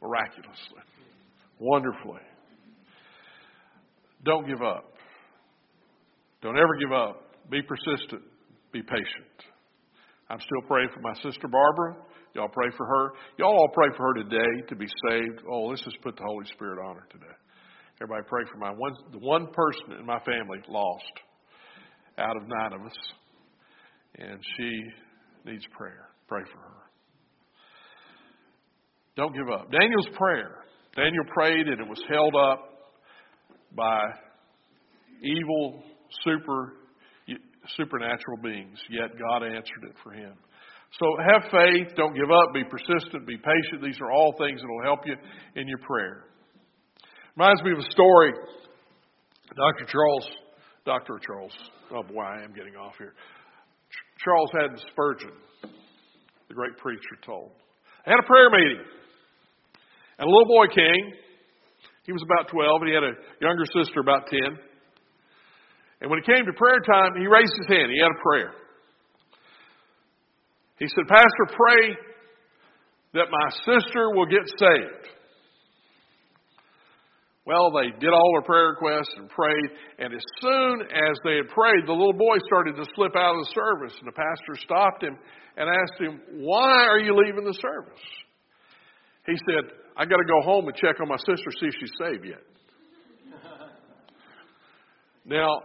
miraculously, 0.00 0.84
wonderfully. 1.58 2.22
Don't 4.24 4.46
give 4.46 4.62
up. 4.62 4.93
Don't 6.44 6.58
ever 6.58 6.76
give 6.78 6.92
up. 6.92 7.40
Be 7.50 7.62
persistent. 7.62 8.20
Be 8.70 8.82
patient. 8.82 9.36
I'm 10.28 10.38
still 10.38 10.68
praying 10.68 10.90
for 10.92 11.00
my 11.00 11.14
sister 11.14 11.48
Barbara. 11.48 11.96
Y'all 12.34 12.48
pray 12.52 12.68
for 12.76 12.84
her. 12.84 13.12
Y'all 13.38 13.56
all 13.56 13.70
pray 13.72 13.88
for 13.96 14.08
her 14.08 14.14
today 14.22 14.66
to 14.68 14.76
be 14.76 14.86
saved. 15.08 15.40
Oh, 15.50 15.64
let's 15.64 15.82
just 15.82 16.00
put 16.02 16.16
the 16.16 16.22
Holy 16.22 16.44
Spirit 16.52 16.84
on 16.84 16.96
her 16.96 17.06
today. 17.10 17.32
Everybody 18.02 18.26
pray 18.28 18.42
for 18.52 18.58
my 18.58 18.72
one, 18.72 18.92
the 19.12 19.20
one 19.20 19.46
person 19.54 19.98
in 19.98 20.04
my 20.04 20.18
family 20.20 20.58
lost 20.68 21.12
out 22.18 22.36
of 22.36 22.42
nine 22.46 22.72
of 22.74 22.84
us, 22.84 22.96
and 24.18 24.38
she 24.56 25.50
needs 25.50 25.64
prayer. 25.72 26.10
Pray 26.28 26.42
for 26.52 26.58
her. 26.58 26.82
Don't 29.16 29.34
give 29.34 29.48
up. 29.48 29.70
Daniel's 29.70 30.08
prayer. 30.14 30.56
Daniel 30.94 31.24
prayed, 31.32 31.68
and 31.68 31.80
it 31.80 31.88
was 31.88 32.02
held 32.10 32.34
up 32.34 32.68
by 33.74 34.02
evil, 35.22 35.82
super, 36.22 36.74
supernatural 37.76 38.38
beings. 38.42 38.78
Yet 38.90 39.18
God 39.18 39.42
answered 39.42 39.84
it 39.88 39.96
for 40.02 40.12
him. 40.12 40.34
So 41.00 41.06
have 41.32 41.50
faith. 41.50 41.96
Don't 41.96 42.14
give 42.14 42.30
up. 42.30 42.54
Be 42.54 42.62
persistent. 42.64 43.26
Be 43.26 43.36
patient. 43.36 43.82
These 43.82 44.00
are 44.00 44.12
all 44.12 44.34
things 44.38 44.60
that 44.60 44.68
will 44.68 44.84
help 44.84 45.00
you 45.06 45.16
in 45.56 45.66
your 45.66 45.78
prayer. 45.78 46.24
Reminds 47.36 47.62
me 47.62 47.72
of 47.72 47.78
a 47.78 47.90
story. 47.90 48.32
Dr. 49.56 49.84
Charles, 49.90 50.26
Dr. 50.84 51.18
Charles, 51.24 51.52
oh 51.92 52.02
boy, 52.02 52.22
I 52.22 52.42
am 52.42 52.52
getting 52.54 52.76
off 52.76 52.94
here. 52.98 53.14
Charles 54.24 54.50
Haddon 54.52 54.78
Spurgeon, 54.90 55.32
the 56.48 56.54
great 56.54 56.76
preacher, 56.78 57.18
told. 57.24 57.50
I 58.06 58.10
had 58.10 58.18
a 58.18 58.26
prayer 58.26 58.50
meeting. 58.50 58.84
And 60.18 60.28
a 60.28 60.30
little 60.30 60.46
boy 60.46 60.66
came. 60.74 61.12
He 62.06 62.12
was 62.12 62.22
about 62.22 62.48
12, 62.50 62.82
and 62.82 62.88
he 62.88 62.94
had 62.94 63.04
a 63.04 63.14
younger 63.40 63.64
sister 63.74 64.00
about 64.00 64.26
10. 64.28 64.40
And 66.00 66.10
when 66.10 66.18
it 66.18 66.26
came 66.26 66.44
to 66.44 66.52
prayer 66.52 66.80
time, 66.80 67.12
he 67.18 67.26
raised 67.26 67.52
his 67.60 67.68
hand. 67.68 67.90
He 67.90 68.00
had 68.00 68.10
a 68.10 68.22
prayer. 68.22 68.52
He 70.78 70.86
said, 70.88 71.06
Pastor, 71.08 71.46
pray 71.54 71.96
that 73.14 73.30
my 73.30 73.48
sister 73.64 74.10
will 74.10 74.26
get 74.26 74.42
saved. 74.58 75.14
Well, 77.46 77.70
they 77.72 77.92
did 78.00 78.10
all 78.10 78.32
their 78.32 78.42
prayer 78.42 78.70
requests 78.70 79.14
and 79.18 79.28
prayed, 79.28 79.70
and 79.98 80.14
as 80.14 80.24
soon 80.40 80.80
as 80.80 81.14
they 81.24 81.36
had 81.36 81.48
prayed, 81.50 81.86
the 81.86 81.92
little 81.92 82.16
boy 82.16 82.38
started 82.46 82.74
to 82.76 82.86
slip 82.96 83.14
out 83.14 83.36
of 83.36 83.44
the 83.44 83.52
service, 83.52 83.94
and 83.98 84.08
the 84.08 84.16
pastor 84.16 84.56
stopped 84.64 85.02
him 85.02 85.16
and 85.56 85.68
asked 85.68 86.00
him, 86.00 86.20
Why 86.40 86.86
are 86.88 86.98
you 86.98 87.14
leaving 87.14 87.44
the 87.44 87.52
service? 87.52 88.00
He 89.26 89.36
said, 89.46 89.76
I 89.96 90.06
got 90.06 90.16
to 90.16 90.24
go 90.24 90.40
home 90.40 90.66
and 90.66 90.76
check 90.76 91.00
on 91.00 91.08
my 91.08 91.18
sister, 91.18 91.50
see 91.60 91.66
if 91.66 91.74
she's 91.78 91.92
saved 92.00 92.24
yet. 92.24 92.42
now, 95.26 95.60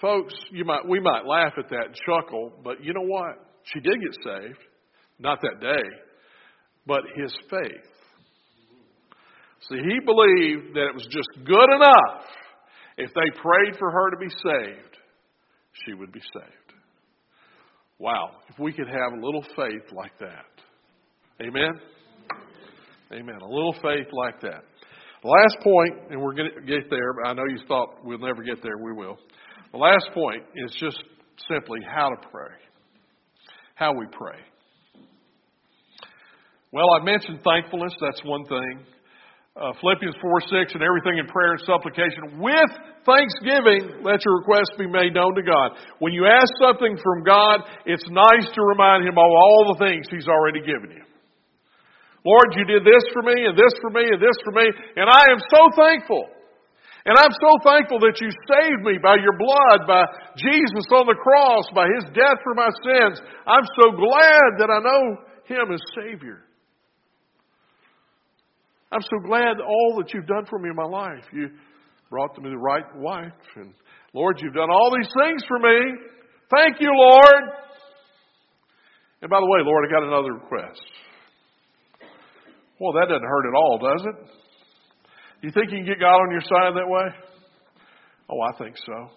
folks, 0.00 0.34
you 0.50 0.64
might 0.64 0.86
we 0.86 1.00
might 1.00 1.26
laugh 1.26 1.52
at 1.58 1.68
that 1.70 1.86
and 1.86 1.94
chuckle, 2.06 2.52
but 2.62 2.82
you 2.82 2.92
know 2.92 3.06
what? 3.06 3.36
She 3.72 3.80
did 3.80 4.00
get 4.00 4.14
saved, 4.24 4.58
not 5.18 5.40
that 5.42 5.60
day, 5.60 5.82
but 6.86 7.02
his 7.16 7.32
faith 7.50 7.84
See, 9.68 9.76
he 9.76 10.00
believed 10.04 10.74
that 10.74 10.86
it 10.86 10.94
was 10.94 11.06
just 11.10 11.28
good 11.44 11.70
enough 11.74 12.24
if 12.96 13.10
they 13.12 13.40
prayed 13.40 13.76
for 13.78 13.90
her 13.90 14.10
to 14.10 14.16
be 14.16 14.28
saved, 14.28 14.96
she 15.84 15.94
would 15.94 16.12
be 16.12 16.20
saved. 16.20 16.72
Wow, 17.98 18.30
if 18.48 18.58
we 18.58 18.72
could 18.72 18.86
have 18.86 19.12
a 19.12 19.24
little 19.24 19.42
faith 19.56 19.92
like 19.92 20.16
that. 20.20 20.46
Amen? 21.42 21.72
Amen. 23.12 23.38
A 23.42 23.46
little 23.46 23.74
faith 23.74 24.06
like 24.12 24.40
that. 24.42 24.62
Last 25.24 25.56
point, 25.62 26.10
and 26.10 26.20
we're 26.20 26.34
going 26.34 26.50
to 26.54 26.60
get 26.60 26.88
there, 26.88 27.12
but 27.14 27.28
I 27.28 27.32
know 27.34 27.42
you 27.48 27.58
thought 27.66 28.04
we'll 28.04 28.18
never 28.18 28.42
get 28.42 28.62
there. 28.62 28.78
We 28.78 28.92
will. 28.92 29.16
The 29.72 29.78
last 29.78 30.10
point 30.14 30.42
is 30.56 30.72
just 30.80 31.02
simply 31.48 31.80
how 31.84 32.08
to 32.08 32.28
pray. 32.30 32.54
How 33.74 33.92
we 33.92 34.06
pray. 34.10 34.38
Well, 36.72 36.86
I 37.00 37.04
mentioned 37.04 37.40
thankfulness. 37.44 37.94
That's 38.00 38.22
one 38.24 38.44
thing 38.44 38.86
uh, 39.58 39.74
Philippians 39.82 40.14
4 40.22 40.70
6, 40.70 40.78
and 40.78 40.82
everything 40.86 41.18
in 41.18 41.26
prayer 41.26 41.58
and 41.58 41.62
supplication 41.66 42.38
with 42.38 42.70
thanksgiving, 43.02 44.06
let 44.06 44.22
your 44.22 44.38
requests 44.38 44.78
be 44.78 44.86
made 44.86 45.18
known 45.18 45.34
to 45.34 45.42
God. 45.42 45.74
When 45.98 46.14
you 46.14 46.30
ask 46.30 46.46
something 46.62 46.94
from 47.02 47.26
God, 47.26 47.66
it's 47.82 48.06
nice 48.06 48.46
to 48.54 48.62
remind 48.62 49.02
Him 49.02 49.18
of 49.18 49.26
all 49.26 49.74
the 49.74 49.82
things 49.82 50.06
He's 50.10 50.30
already 50.30 50.62
given 50.62 50.94
you. 50.94 51.02
Lord, 52.22 52.54
you 52.54 52.64
did 52.70 52.86
this 52.86 53.02
for 53.10 53.22
me, 53.22 53.34
and 53.50 53.58
this 53.58 53.74
for 53.82 53.90
me, 53.90 54.06
and 54.06 54.22
this 54.22 54.38
for 54.46 54.54
me, 54.54 54.66
and 54.94 55.10
I 55.10 55.26
am 55.26 55.40
so 55.50 55.62
thankful. 55.74 56.22
And 57.06 57.16
I'm 57.16 57.32
so 57.32 57.50
thankful 57.64 58.00
that 58.00 58.18
you 58.20 58.28
saved 58.30 58.82
me 58.82 58.98
by 59.02 59.16
your 59.16 59.36
blood, 59.38 59.86
by 59.86 60.04
Jesus 60.36 60.86
on 60.92 61.06
the 61.06 61.14
cross, 61.14 61.64
by 61.74 61.86
His 61.96 62.04
death 62.14 62.38
for 62.42 62.54
my 62.54 62.68
sins. 62.84 63.20
I'm 63.46 63.64
so 63.80 63.92
glad 63.92 64.58
that 64.58 64.70
I 64.70 64.80
know 64.82 65.02
Him 65.46 65.72
as 65.72 65.80
Savior. 65.94 66.44
I'm 68.90 69.02
so 69.02 69.18
glad 69.24 69.60
all 69.60 69.96
that 69.98 70.12
you've 70.12 70.26
done 70.26 70.46
for 70.48 70.58
me 70.58 70.70
in 70.70 70.76
my 70.76 70.84
life. 70.84 71.24
You 71.32 71.50
brought 72.10 72.36
me 72.40 72.50
the 72.50 72.58
right 72.58 72.84
wife. 72.96 73.32
And 73.56 73.74
Lord, 74.14 74.40
you've 74.42 74.54
done 74.54 74.70
all 74.70 74.90
these 74.96 75.10
things 75.22 75.44
for 75.46 75.58
me. 75.58 75.78
Thank 76.50 76.80
you, 76.80 76.90
Lord. 76.92 77.42
And 79.20 79.30
by 79.30 79.40
the 79.40 79.46
way, 79.46 79.60
Lord, 79.62 79.84
I 79.86 79.92
got 79.92 80.06
another 80.06 80.32
request. 80.32 80.80
Well, 82.80 82.92
that 82.94 83.08
doesn't 83.08 83.26
hurt 83.26 83.46
at 83.48 83.56
all, 83.56 83.78
does 83.78 84.06
it? 84.06 84.47
You 85.40 85.50
think 85.52 85.70
you 85.70 85.78
can 85.78 85.86
get 85.86 86.00
God 86.00 86.16
on 86.16 86.30
your 86.32 86.40
side 86.40 86.74
that 86.74 86.88
way? 86.88 87.06
Oh, 88.28 88.40
I 88.40 88.58
think 88.58 88.76
so. 88.84 89.10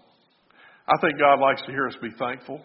I 0.88 1.00
think 1.02 1.20
God 1.20 1.40
likes 1.40 1.62
to 1.64 1.72
hear 1.72 1.88
us 1.88 1.96
be 2.02 2.12
thankful. 2.18 2.62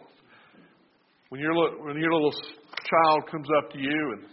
When 1.31 1.40
your, 1.40 1.55
when 1.85 1.97
your 1.99 2.12
little 2.12 2.33
child 2.33 3.31
comes 3.31 3.49
up 3.59 3.71
to 3.73 3.79
you 3.79 4.14
and 4.16 4.25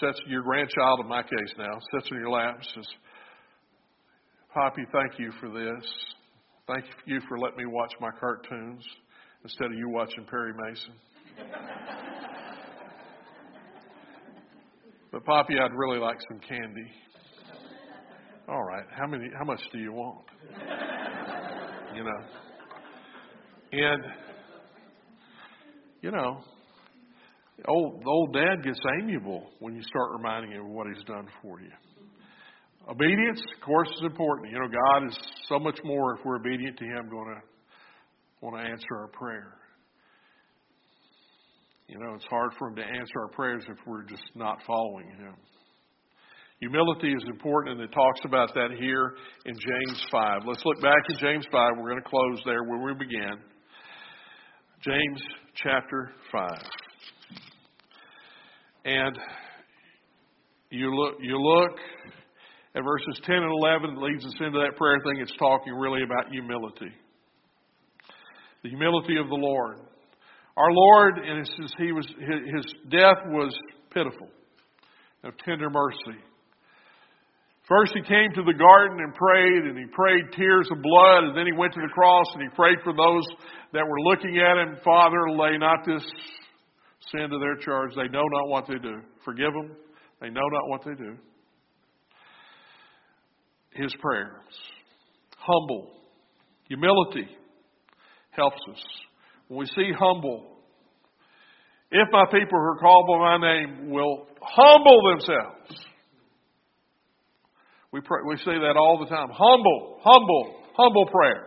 sits 0.00 0.20
your 0.26 0.42
grandchild 0.42 1.00
in 1.00 1.08
my 1.08 1.22
case 1.22 1.52
now 1.58 1.78
sits 1.92 2.08
on 2.10 2.18
your 2.18 2.30
lap 2.30 2.56
and 2.56 2.66
says, 2.74 2.86
Poppy, 4.54 4.82
thank 4.92 5.18
you 5.18 5.30
for 5.40 5.48
this. 5.48 5.86
Thank 6.66 6.84
you 7.06 7.20
for 7.28 7.38
letting 7.38 7.58
me 7.58 7.66
watch 7.66 7.92
my 8.00 8.10
cartoons 8.18 8.82
instead 9.44 9.66
of 9.66 9.74
you 9.74 9.88
watching 9.88 10.24
Perry 10.24 10.52
Mason. 10.54 10.92
But 15.12 15.24
Poppy, 15.24 15.54
I'd 15.58 15.74
really 15.74 15.98
like 15.98 16.18
some 16.28 16.38
candy. 16.38 16.86
All 18.50 18.64
right, 18.64 18.84
how 18.90 19.06
many? 19.06 19.28
How 19.38 19.44
much 19.44 19.60
do 19.72 19.78
you 19.78 19.92
want? 19.92 20.24
You 21.94 22.02
know, 22.02 22.20
and 23.72 24.02
you 26.02 26.10
know, 26.10 26.40
old 27.68 28.02
old 28.04 28.32
dad 28.32 28.64
gets 28.64 28.80
amiable 29.00 29.50
when 29.60 29.76
you 29.76 29.82
start 29.82 30.10
reminding 30.16 30.50
him 30.52 30.62
of 30.62 30.70
what 30.72 30.88
he's 30.92 31.04
done 31.04 31.28
for 31.40 31.60
you. 31.60 31.70
Obedience, 32.88 33.40
of 33.54 33.64
course, 33.64 33.88
is 33.88 34.02
important. 34.02 34.50
You 34.50 34.58
know, 34.58 34.66
God 34.66 35.06
is 35.06 35.16
so 35.48 35.60
much 35.60 35.78
more 35.84 36.16
if 36.16 36.24
we're 36.24 36.36
obedient 36.36 36.76
to 36.78 36.84
Him, 36.84 37.08
going 37.08 37.28
to 37.28 37.40
want 38.40 38.56
to 38.56 38.68
answer 38.68 38.96
our 38.96 39.08
prayer. 39.08 39.54
You 41.86 41.98
know, 41.98 42.14
it's 42.14 42.24
hard 42.28 42.52
for 42.58 42.68
Him 42.68 42.76
to 42.76 42.82
answer 42.82 43.20
our 43.20 43.28
prayers 43.28 43.64
if 43.68 43.76
we're 43.86 44.02
just 44.04 44.24
not 44.34 44.58
following 44.66 45.08
Him. 45.10 45.34
Humility 46.60 47.14
is 47.14 47.24
important, 47.26 47.80
and 47.80 47.88
it 47.88 47.92
talks 47.94 48.20
about 48.26 48.52
that 48.54 48.68
here 48.78 49.14
in 49.46 49.54
James 49.54 50.04
5. 50.12 50.40
Let's 50.46 50.62
look 50.66 50.82
back 50.82 51.02
in 51.08 51.16
James 51.16 51.46
5. 51.50 51.70
We're 51.78 51.90
going 51.90 52.02
to 52.02 52.08
close 52.08 52.38
there 52.44 52.64
where 52.64 52.84
we 52.84 52.92
began. 52.92 53.38
James 54.84 55.22
chapter 55.54 56.12
5. 56.30 56.50
And 58.84 59.18
you 60.68 60.94
look, 60.94 61.14
you 61.22 61.40
look 61.40 61.78
at 62.74 62.82
verses 62.84 63.20
10 63.24 63.36
and 63.36 63.50
11, 63.50 63.90
it 63.90 63.98
leads 63.98 64.26
us 64.26 64.34
into 64.40 64.58
that 64.58 64.76
prayer 64.76 64.98
thing. 65.04 65.20
It's 65.20 65.34
talking 65.38 65.72
really 65.72 66.02
about 66.02 66.30
humility. 66.30 66.92
The 68.62 68.68
humility 68.68 69.16
of 69.16 69.28
the 69.28 69.34
Lord. 69.34 69.78
Our 70.58 70.70
Lord, 70.70 71.18
and 71.18 71.38
it 71.38 71.50
says 71.58 71.72
he 71.78 71.92
was, 71.92 72.06
his 72.06 72.74
death 72.90 73.16
was 73.28 73.58
pitiful, 73.94 74.28
of 75.24 75.32
tender 75.38 75.70
mercy. 75.70 76.20
First, 77.70 77.92
he 77.94 78.02
came 78.02 78.34
to 78.34 78.42
the 78.42 78.58
garden 78.58 78.98
and 78.98 79.14
prayed, 79.14 79.62
and 79.62 79.78
he 79.78 79.86
prayed 79.94 80.32
tears 80.36 80.66
of 80.72 80.82
blood, 80.82 81.22
and 81.22 81.36
then 81.38 81.46
he 81.46 81.56
went 81.56 81.72
to 81.74 81.80
the 81.80 81.94
cross 81.94 82.26
and 82.34 82.42
he 82.42 82.48
prayed 82.56 82.78
for 82.82 82.92
those 82.92 83.22
that 83.72 83.86
were 83.86 84.00
looking 84.00 84.38
at 84.38 84.58
him. 84.58 84.76
Father, 84.84 85.30
lay 85.30 85.56
not 85.56 85.86
this 85.86 86.02
sin 87.12 87.30
to 87.30 87.38
their 87.38 87.54
charge. 87.62 87.92
They 87.94 88.08
know 88.08 88.26
not 88.26 88.48
what 88.48 88.66
they 88.66 88.74
do. 88.74 89.00
Forgive 89.24 89.52
them. 89.52 89.76
They 90.20 90.30
know 90.30 90.48
not 90.50 90.68
what 90.68 90.80
they 90.84 90.94
do. 90.94 91.16
His 93.70 93.94
prayers. 94.00 94.50
Humble. 95.38 95.92
Humility 96.66 97.28
helps 98.30 98.60
us. 98.68 98.82
When 99.46 99.60
we 99.60 99.66
see 99.66 99.92
humble, 99.96 100.58
if 101.92 102.08
my 102.10 102.24
people 102.24 102.58
who 102.58 102.64
are 102.64 102.78
called 102.78 103.06
by 103.06 103.38
my 103.38 103.54
name 103.54 103.90
will 103.90 104.26
humble 104.42 105.00
themselves 105.12 105.86
we 107.92 108.00
pray, 108.00 108.20
we 108.26 108.36
say 108.36 108.54
that 108.54 108.76
all 108.76 108.98
the 108.98 109.06
time. 109.06 109.28
Humble, 109.32 109.98
humble, 110.02 110.62
humble 110.76 111.06
prayer. 111.06 111.46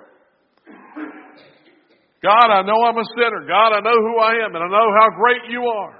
God, 2.21 2.51
I 2.51 2.61
know 2.61 2.83
I'm 2.85 2.97
a 2.97 3.03
sinner. 3.17 3.45
God, 3.47 3.73
I 3.73 3.79
know 3.79 3.93
who 3.93 4.19
I 4.19 4.45
am, 4.45 4.55
and 4.55 4.63
I 4.63 4.67
know 4.67 4.87
how 4.99 5.09
great 5.17 5.49
you 5.49 5.61
are. 5.63 5.99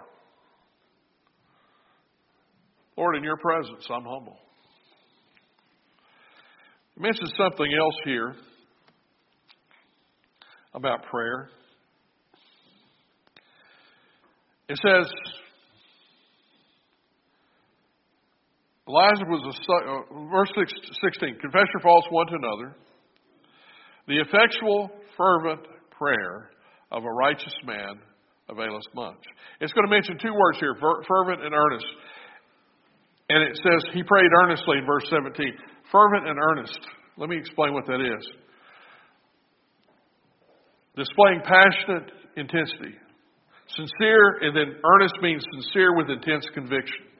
Lord, 2.98 3.18
in 3.18 3.24
your 3.24 3.38
presence, 3.38 3.86
I'm 3.90 4.04
humble. 4.04 4.38
He 6.96 7.02
mentions 7.02 7.34
something 7.38 7.68
else 7.78 7.96
here 8.06 8.36
about 10.74 11.04
prayer. 11.04 11.50
It 14.70 14.78
says, 14.78 15.12
Elijah 18.88 19.24
was 19.28 19.40
a, 19.48 19.74
uh, 19.74 20.28
verse 20.30 20.52
16, 20.56 21.40
confess 21.40 21.68
your 21.74 21.82
faults 21.82 22.08
one 22.10 22.28
to 22.28 22.36
another. 22.36 22.76
The 24.08 24.20
effectual, 24.20 24.92
fervent 25.16 25.62
prayer 25.92 26.52
of 26.92 27.06
a 27.06 27.10
righteous 27.10 27.56
man 27.64 28.00
availeth 28.50 28.84
much. 28.94 29.24
It's 29.62 29.72
going 29.72 29.88
to 29.88 29.92
mention 29.92 30.18
two 30.20 30.34
words 30.34 30.60
here, 30.60 30.76
fervent 30.76 31.46
and 31.46 31.54
earnest. 31.56 31.88
And 33.30 33.42
it 33.44 33.56
says 33.64 33.94
he 33.94 34.04
prayed 34.04 34.30
earnestly 34.44 34.80
in 34.80 34.86
verse 34.86 35.08
17. 35.10 35.32
Fervent 35.90 36.28
and 36.28 36.38
earnest. 36.38 36.80
Let 37.18 37.30
me 37.30 37.38
explain 37.38 37.74
what 37.74 37.86
that 37.88 38.02
is. 38.02 38.28
Displaying 40.98 41.42
passionate 41.42 42.12
intensity. 42.36 43.00
Sincere, 43.70 44.38
and 44.42 44.56
then 44.56 44.76
earnest 44.84 45.16
means 45.22 45.44
sincere 45.54 45.96
with 45.96 46.10
intense 46.10 46.46
conviction. 46.54 47.13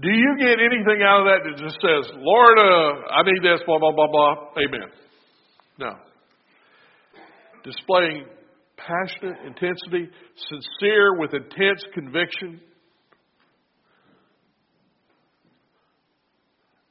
Do 0.00 0.10
you 0.10 0.36
get 0.40 0.58
anything 0.58 1.02
out 1.06 1.20
of 1.20 1.26
that 1.26 1.40
that 1.44 1.56
just 1.62 1.78
says, 1.80 2.10
Lord, 2.18 2.58
uh, 2.58 3.14
I 3.14 3.22
need 3.22 3.42
this, 3.42 3.60
blah, 3.64 3.78
blah, 3.78 3.92
blah, 3.92 4.08
blah, 4.10 4.34
amen? 4.58 4.88
No. 5.78 5.92
Displaying 7.62 8.26
passionate 8.76 9.38
intensity, 9.46 10.10
sincere 10.50 11.16
with 11.18 11.32
intense 11.32 11.84
conviction. 11.94 12.60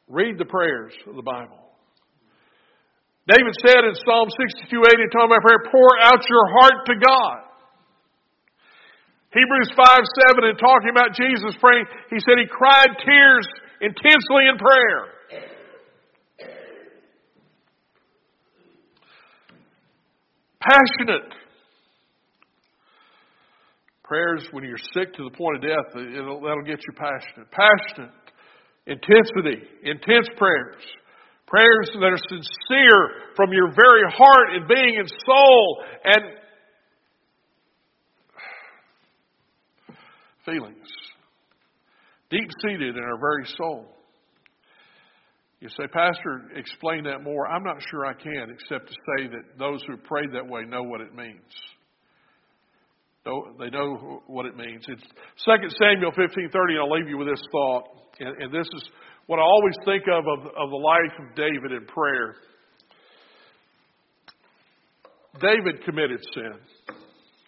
Read 0.08 0.38
the 0.38 0.46
prayers 0.46 0.94
of 1.06 1.16
the 1.16 1.22
Bible. 1.22 1.60
David 3.28 3.54
said 3.66 3.84
in 3.84 3.96
Psalm 4.06 4.28
62 4.30 4.68
8, 4.68 5.00
in 5.00 5.10
talking 5.12 5.32
about 5.32 5.44
prayer, 5.44 5.64
pour 5.72 5.92
out 6.04 6.24
your 6.28 6.46
heart 6.60 6.86
to 6.88 6.96
God. 7.00 7.53
Hebrews 9.34 9.74
5 9.74 9.86
7, 10.38 10.46
in 10.46 10.58
talking 10.62 10.94
about 10.94 11.18
Jesus 11.18 11.58
praying, 11.60 11.86
he 12.10 12.22
said 12.22 12.38
he 12.38 12.46
cried 12.46 12.94
tears 13.02 13.48
intensely 13.82 14.46
in 14.46 14.58
prayer. 14.62 15.14
Passionate. 20.62 21.34
Prayers 24.04 24.48
when 24.52 24.64
you're 24.64 24.78
sick 24.94 25.14
to 25.16 25.24
the 25.24 25.36
point 25.36 25.58
of 25.58 25.62
death, 25.64 25.90
that'll 25.96 26.64
get 26.64 26.80
you 26.86 26.94
passionate. 26.94 27.50
Passionate. 27.50 28.14
Intensity. 28.86 29.66
Intense 29.84 30.30
prayers. 30.38 30.84
Prayers 31.48 31.90
that 31.94 32.06
are 32.06 32.22
sincere 32.30 33.34
from 33.36 33.52
your 33.52 33.74
very 33.74 34.06
heart 34.14 34.54
and 34.54 34.68
being 34.68 34.96
and 35.00 35.10
soul 35.26 35.84
and 36.04 36.24
feelings, 40.46 40.88
deep 42.30 42.50
seated 42.62 42.96
in 42.96 43.04
our 43.04 43.18
very 43.18 43.46
soul. 43.58 43.88
You 45.60 45.70
say, 45.70 45.88
Pastor, 45.88 46.52
explain 46.56 47.06
that 47.06 47.24
more. 47.24 47.48
I'm 47.48 47.64
not 47.64 47.78
sure 47.90 48.06
I 48.06 48.14
can, 48.14 48.50
except 48.52 48.88
to 48.90 48.94
say 48.94 49.28
that 49.28 49.58
those 49.58 49.82
who 49.88 49.96
pray 49.96 50.24
that 50.34 50.46
way 50.46 50.64
know 50.64 50.84
what 50.84 51.00
it 51.00 51.16
means. 51.16 51.40
They 53.24 53.70
know 53.70 54.22
what 54.28 54.46
it 54.46 54.58
means. 54.58 54.84
It's 54.90 55.04
2 55.46 55.70
Samuel 55.80 56.12
15:30, 56.12 56.52
and 56.52 56.80
I'll 56.80 56.92
leave 56.92 57.08
you 57.08 57.18
with 57.18 57.30
this 57.30 57.42
thought. 57.54 57.84
And, 58.20 58.44
and 58.44 58.54
this 58.54 58.68
is 58.76 58.90
what 59.28 59.40
I 59.40 59.44
always 59.44 59.76
think 59.86 60.04
of, 60.12 60.26
of 60.28 60.46
of 60.48 60.70
the 60.70 60.76
life 60.76 61.14
of 61.20 61.36
David 61.36 61.72
in 61.72 61.86
prayer. 61.86 62.36
David 65.40 65.84
committed 65.86 66.20
sin, 66.34 66.54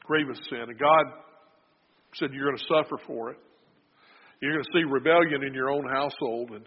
grievous 0.05 0.39
sin, 0.49 0.61
and 0.69 0.79
God 0.79 1.05
said, 2.19 2.29
You're 2.33 2.45
going 2.45 2.57
to 2.57 2.63
suffer 2.67 2.97
for 3.07 3.31
it. 3.31 3.37
You're 4.41 4.53
going 4.53 4.63
to 4.63 4.71
see 4.73 4.83
rebellion 4.83 5.43
in 5.43 5.53
your 5.53 5.69
own 5.69 5.85
household. 5.89 6.51
And 6.51 6.65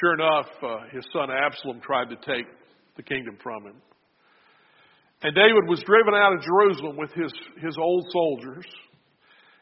sure 0.00 0.14
enough, 0.14 0.46
uh, 0.62 0.76
his 0.92 1.04
son 1.12 1.28
Absalom 1.30 1.80
tried 1.80 2.10
to 2.10 2.16
take 2.16 2.46
the 2.96 3.02
kingdom 3.02 3.36
from 3.42 3.66
him. 3.66 3.76
And 5.22 5.34
David 5.34 5.66
was 5.66 5.82
driven 5.84 6.14
out 6.14 6.32
of 6.32 6.42
Jerusalem 6.42 6.96
with 6.96 7.10
his, 7.12 7.32
his 7.60 7.76
old 7.76 8.06
soldiers. 8.12 8.64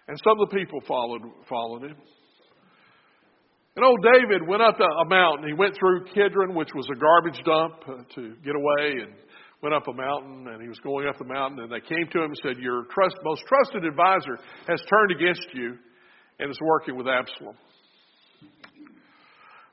And 0.09 0.19
some 0.23 0.39
of 0.39 0.51
the 0.51 0.57
people 0.57 0.81
followed, 0.87 1.23
followed 1.49 1.83
him. 1.83 1.97
And 3.75 3.85
old 3.85 4.01
David 4.03 4.47
went 4.47 4.63
up 4.63 4.77
a 4.81 5.05
mountain. 5.09 5.49
He 5.49 5.55
went 5.55 5.77
through 5.79 6.07
Kidron, 6.15 6.55
which 6.55 6.71
was 6.75 6.87
a 6.91 6.99
garbage 6.99 7.41
dump, 7.45 7.75
uh, 7.89 8.15
to 8.15 8.35
get 8.45 8.55
away. 8.55 9.03
And 9.03 9.13
went 9.63 9.75
up 9.75 9.89
a 9.89 9.93
mountain 9.93 10.49
and 10.49 10.63
he 10.63 10.69
was 10.69 10.79
going 10.81 11.09
up 11.09 11.19
the 11.19 11.25
mountain 11.25 11.61
and 11.61 11.73
they 11.73 11.81
came 11.81 12.07
to 12.13 12.19
him 12.19 12.31
and 12.31 12.41
said, 12.43 12.63
Your 12.63 12.85
trust, 12.93 13.17
most 13.25 13.43
trusted 13.47 13.85
advisor 13.85 14.39
has 14.69 14.81
turned 14.89 15.13
against 15.13 15.47
you 15.55 15.77
and 16.39 16.51
is 16.51 16.59
working 16.61 16.97
with 16.97 17.07
Absalom. 17.07 17.57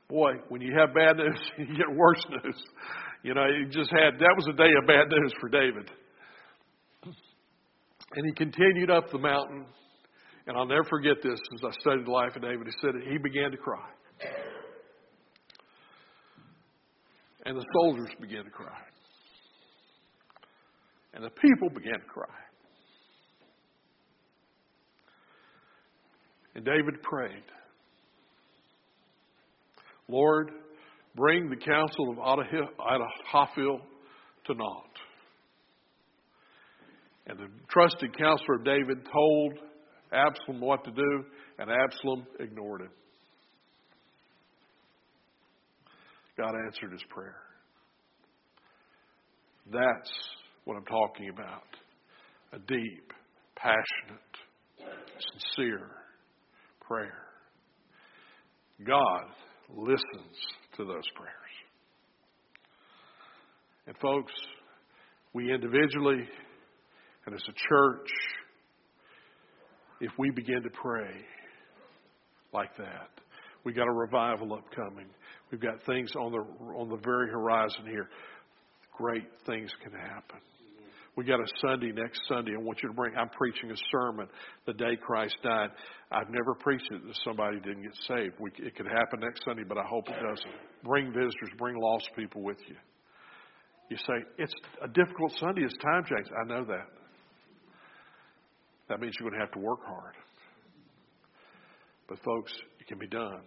Boy, 0.08 0.32
when 0.48 0.60
you 0.60 0.74
have 0.78 0.94
bad 0.94 1.16
news, 1.16 1.40
you 1.58 1.76
get 1.76 1.90
worse 1.94 2.24
news. 2.30 2.62
You 3.22 3.34
know, 3.34 3.44
he 3.46 3.64
just 3.70 3.90
had, 3.90 4.18
that 4.20 4.34
was 4.36 4.46
a 4.48 4.56
day 4.56 4.70
of 4.80 4.86
bad 4.86 5.08
news 5.08 5.32
for 5.40 5.48
David. 5.48 5.90
And 8.16 8.26
he 8.26 8.32
continued 8.32 8.90
up 8.90 9.10
the 9.10 9.18
mountain. 9.18 9.66
And 10.46 10.58
I'll 10.58 10.66
never 10.66 10.84
forget 10.84 11.16
this 11.22 11.40
as 11.54 11.60
I 11.64 11.70
studied 11.80 12.06
the 12.06 12.10
life 12.10 12.36
of 12.36 12.42
David. 12.42 12.66
He 12.66 12.72
said 12.80 12.90
he 13.10 13.16
began 13.16 13.50
to 13.50 13.56
cry. 13.56 13.88
And 17.46 17.56
the 17.56 17.64
soldiers 17.72 18.10
began 18.20 18.44
to 18.44 18.50
cry. 18.50 18.76
And 21.14 21.24
the 21.24 21.30
people 21.30 21.70
began 21.70 22.00
to 22.00 22.06
cry. 22.06 22.24
And 26.56 26.64
David 26.64 27.02
prayed, 27.02 27.42
Lord, 30.08 30.50
bring 31.14 31.48
the 31.48 31.56
counsel 31.56 32.10
of 32.10 32.18
Ahithophel 32.18 33.80
to 34.46 34.54
naught. 34.54 34.90
And 37.26 37.38
the 37.38 37.48
trusted 37.68 38.16
counselor 38.18 38.56
of 38.56 38.64
David 38.64 38.98
told 39.10 39.54
Absalom 40.12 40.60
what 40.60 40.84
to 40.84 40.90
do, 40.90 41.24
and 41.58 41.70
Absalom 41.70 42.26
ignored 42.38 42.82
him. 42.82 42.90
God 46.36 46.52
answered 46.66 46.92
his 46.92 47.02
prayer. 47.08 47.36
That's 49.72 50.10
what 50.64 50.76
I'm 50.76 50.84
talking 50.84 51.28
about. 51.28 51.62
A 52.52 52.58
deep, 52.58 53.12
passionate, 53.56 54.20
sincere 55.40 55.90
prayer. 56.80 57.24
God 58.86 59.24
listens 59.74 60.36
to 60.76 60.84
those 60.84 61.08
prayers. 61.14 61.34
And 63.86 63.96
folks, 63.98 64.32
we 65.32 65.52
individually 65.52 66.28
and 67.26 67.34
as 67.34 67.42
a 67.48 67.52
church, 67.52 68.08
if 70.00 70.12
we 70.18 70.30
begin 70.30 70.62
to 70.62 70.70
pray 70.70 71.10
like 72.52 72.76
that, 72.76 73.08
we 73.64 73.72
got 73.72 73.88
a 73.88 73.92
revival 73.92 74.52
upcoming. 74.52 75.06
We've 75.50 75.60
got 75.60 75.82
things 75.86 76.10
on 76.16 76.32
the 76.32 76.44
on 76.74 76.90
the 76.90 76.98
very 77.02 77.30
horizon 77.30 77.86
here. 77.86 78.08
Great 78.96 79.26
things 79.46 79.70
can 79.82 79.92
happen. 79.92 80.40
We 81.16 81.24
got 81.24 81.38
a 81.38 81.46
Sunday 81.60 81.92
next 81.92 82.22
Sunday. 82.28 82.52
I 82.54 82.58
want 82.60 82.82
you 82.82 82.88
to 82.88 82.94
bring. 82.94 83.14
I'm 83.16 83.28
preaching 83.28 83.70
a 83.70 83.76
sermon 83.92 84.26
the 84.66 84.72
day 84.72 84.96
Christ 85.00 85.36
died. 85.44 85.70
I've 86.10 86.28
never 86.28 86.54
preached 86.54 86.90
it 86.90 87.06
that 87.06 87.16
somebody 87.24 87.60
didn't 87.60 87.82
get 87.82 87.96
saved. 88.08 88.34
We, 88.40 88.50
it 88.58 88.74
could 88.74 88.86
happen 88.86 89.20
next 89.20 89.44
Sunday, 89.44 89.62
but 89.62 89.78
I 89.78 89.84
hope 89.88 90.08
it 90.08 90.16
doesn't. 90.20 90.54
Bring 90.82 91.12
visitors. 91.12 91.50
Bring 91.56 91.76
lost 91.76 92.10
people 92.16 92.42
with 92.42 92.58
you. 92.66 92.74
You 93.90 93.96
say 93.98 94.14
it's 94.38 94.54
a 94.82 94.88
difficult 94.88 95.32
Sunday. 95.38 95.62
It's 95.62 95.76
time 95.76 96.04
change. 96.04 96.26
I 96.44 96.48
know 96.48 96.64
that. 96.64 96.88
That 98.88 99.00
means 99.00 99.14
you're 99.18 99.30
going 99.30 99.40
to 99.40 99.46
have 99.46 99.54
to 99.54 99.60
work 99.60 99.80
hard. 99.86 100.14
But 102.08 102.18
folks, 102.24 102.52
it 102.80 102.86
can 102.88 102.98
be 102.98 103.06
done. 103.06 103.40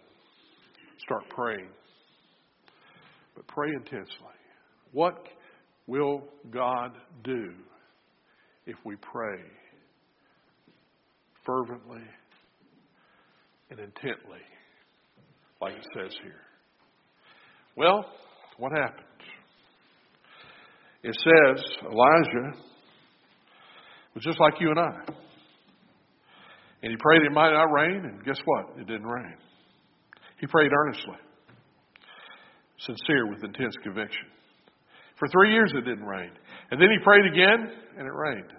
Start 1.04 1.28
praying. 1.28 1.68
But 3.36 3.46
pray 3.46 3.68
intensely. 3.74 4.38
What 4.92 5.28
will 5.88 6.22
God 6.50 6.92
do 7.24 7.52
if 8.66 8.76
we 8.84 8.94
pray 8.96 9.42
fervently 11.44 12.02
and 13.70 13.80
intently, 13.80 14.38
like 15.60 15.74
it 15.74 15.86
says 15.94 16.16
here? 16.22 16.42
Well, 17.76 18.04
what 18.58 18.72
happened? 18.72 19.04
It 21.02 21.14
says 21.14 21.64
Elijah 21.82 22.58
was 24.14 24.24
just 24.24 24.38
like 24.40 24.54
you 24.60 24.70
and 24.70 24.78
I. 24.78 25.12
And 26.82 26.92
he 26.92 26.96
prayed 27.00 27.22
it 27.22 27.32
might 27.32 27.52
not 27.52 27.72
rain, 27.72 28.04
and 28.04 28.24
guess 28.24 28.38
what? 28.44 28.78
It 28.78 28.86
didn't 28.86 29.06
rain. 29.06 29.34
He 30.40 30.46
prayed 30.46 30.70
earnestly, 30.72 31.16
sincere 32.78 33.26
with 33.28 33.42
intense 33.42 33.74
conviction. 33.82 34.26
For 35.18 35.28
three 35.28 35.52
years 35.52 35.72
it 35.74 35.84
didn't 35.84 36.04
rain. 36.04 36.30
And 36.70 36.80
then 36.80 36.88
he 36.90 37.02
prayed 37.02 37.24
again, 37.26 37.72
and 37.96 38.06
it 38.06 38.12
rained. 38.12 38.52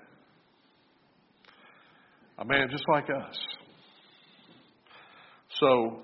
A 2.39 2.45
man 2.45 2.67
just 2.69 2.83
like 2.89 3.05
us. 3.05 3.37
So, 5.59 6.01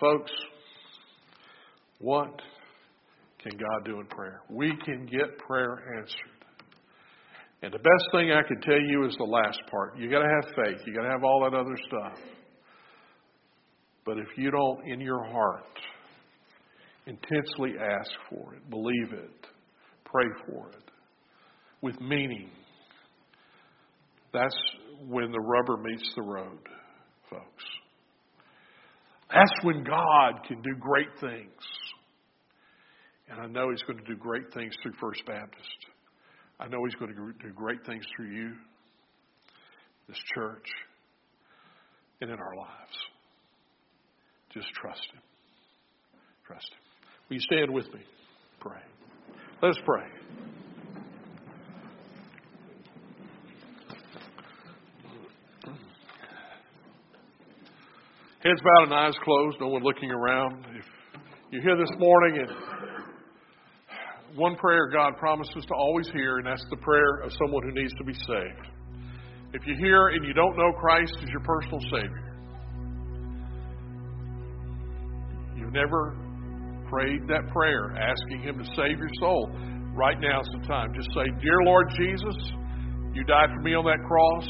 folks, 0.00 0.32
what 1.98 2.40
can 3.42 3.52
God 3.52 3.84
do 3.84 4.00
in 4.00 4.06
prayer? 4.06 4.40
We 4.50 4.72
can 4.84 5.06
get 5.06 5.38
prayer 5.38 5.98
answered. 5.98 6.34
And 7.62 7.72
the 7.72 7.78
best 7.78 8.04
thing 8.12 8.30
I 8.30 8.42
can 8.46 8.60
tell 8.60 8.80
you 8.80 9.06
is 9.06 9.14
the 9.16 9.24
last 9.24 9.58
part. 9.70 9.98
You 9.98 10.10
got 10.10 10.20
to 10.20 10.28
have 10.28 10.54
faith. 10.54 10.82
You 10.86 10.94
got 10.94 11.02
to 11.02 11.10
have 11.10 11.24
all 11.24 11.48
that 11.48 11.56
other 11.56 11.76
stuff. 11.86 12.18
But 14.04 14.18
if 14.18 14.26
you 14.36 14.50
don't, 14.50 14.86
in 14.86 15.00
your 15.00 15.24
heart, 15.24 15.64
intensely 17.06 17.72
ask 17.80 18.10
for 18.28 18.54
it, 18.54 18.68
believe 18.68 19.12
it, 19.12 19.46
pray 20.14 20.26
for 20.46 20.68
it, 20.68 20.90
with 21.82 22.00
meaning, 22.00 22.48
that's 24.32 24.54
when 25.08 25.32
the 25.32 25.40
rubber 25.40 25.76
meets 25.76 26.08
the 26.14 26.22
road, 26.22 26.60
folks. 27.28 27.64
That's 29.28 29.64
when 29.64 29.82
God 29.82 30.46
can 30.46 30.62
do 30.62 30.76
great 30.78 31.08
things. 31.20 31.50
And 33.28 33.40
I 33.40 33.46
know 33.46 33.70
He's 33.70 33.82
going 33.82 33.98
to 33.98 34.04
do 34.04 34.16
great 34.16 34.52
things 34.54 34.72
through 34.82 34.92
First 35.00 35.26
Baptist. 35.26 35.86
I 36.60 36.68
know 36.68 36.78
He's 36.84 36.94
going 36.94 37.12
to 37.12 37.16
do 37.16 37.52
great 37.52 37.84
things 37.84 38.04
through 38.16 38.30
you, 38.30 38.52
this 40.06 40.18
church, 40.34 40.66
and 42.20 42.30
in 42.30 42.38
our 42.38 42.56
lives. 42.56 42.96
Just 44.52 44.68
trust 44.80 45.02
Him. 45.12 45.22
Trust 46.46 46.68
Him. 46.70 46.78
Will 47.28 47.36
you 47.36 47.40
stand 47.40 47.72
with 47.72 47.86
me? 47.92 48.00
Pray. 48.60 48.93
Let 49.64 49.70
us 49.70 49.82
pray. 49.86 50.02
Heads 58.44 58.60
bowed 58.62 58.82
and 58.82 58.92
eyes 58.92 59.14
closed, 59.24 59.56
no 59.62 59.68
one 59.68 59.82
looking 59.82 60.10
around. 60.10 60.66
If 60.76 60.84
you're 61.50 61.62
here 61.62 61.78
this 61.78 61.88
morning 61.98 62.46
and 62.46 62.50
one 64.36 64.54
prayer 64.56 64.90
God 64.92 65.16
promises 65.16 65.64
to 65.66 65.74
always 65.74 66.10
hear, 66.10 66.36
and 66.36 66.46
that's 66.46 66.66
the 66.68 66.76
prayer 66.76 67.22
of 67.22 67.32
someone 67.32 67.62
who 67.62 67.72
needs 67.72 67.94
to 67.94 68.04
be 68.04 68.12
saved. 68.12 68.68
If 69.54 69.62
you're 69.64 69.78
here 69.78 70.08
and 70.08 70.26
you 70.26 70.34
don't 70.34 70.58
know 70.58 70.72
Christ 70.78 71.16
as 71.22 71.28
your 71.30 71.40
personal 71.40 71.80
Savior, 71.90 72.36
you've 75.56 75.72
never 75.72 76.18
prayed 76.94 77.26
that 77.26 77.42
prayer 77.50 77.90
asking 77.98 78.40
Him 78.42 78.56
to 78.58 78.64
save 78.76 78.98
your 78.98 79.10
soul, 79.18 79.50
right 79.94 80.20
now 80.20 80.40
is 80.40 80.48
the 80.60 80.66
time. 80.66 80.94
Just 80.94 81.10
say, 81.10 81.26
Dear 81.42 81.58
Lord 81.66 81.90
Jesus, 81.98 82.36
you 83.12 83.24
died 83.24 83.50
for 83.50 83.62
me 83.62 83.74
on 83.74 83.84
that 83.84 83.98
cross. 84.06 84.46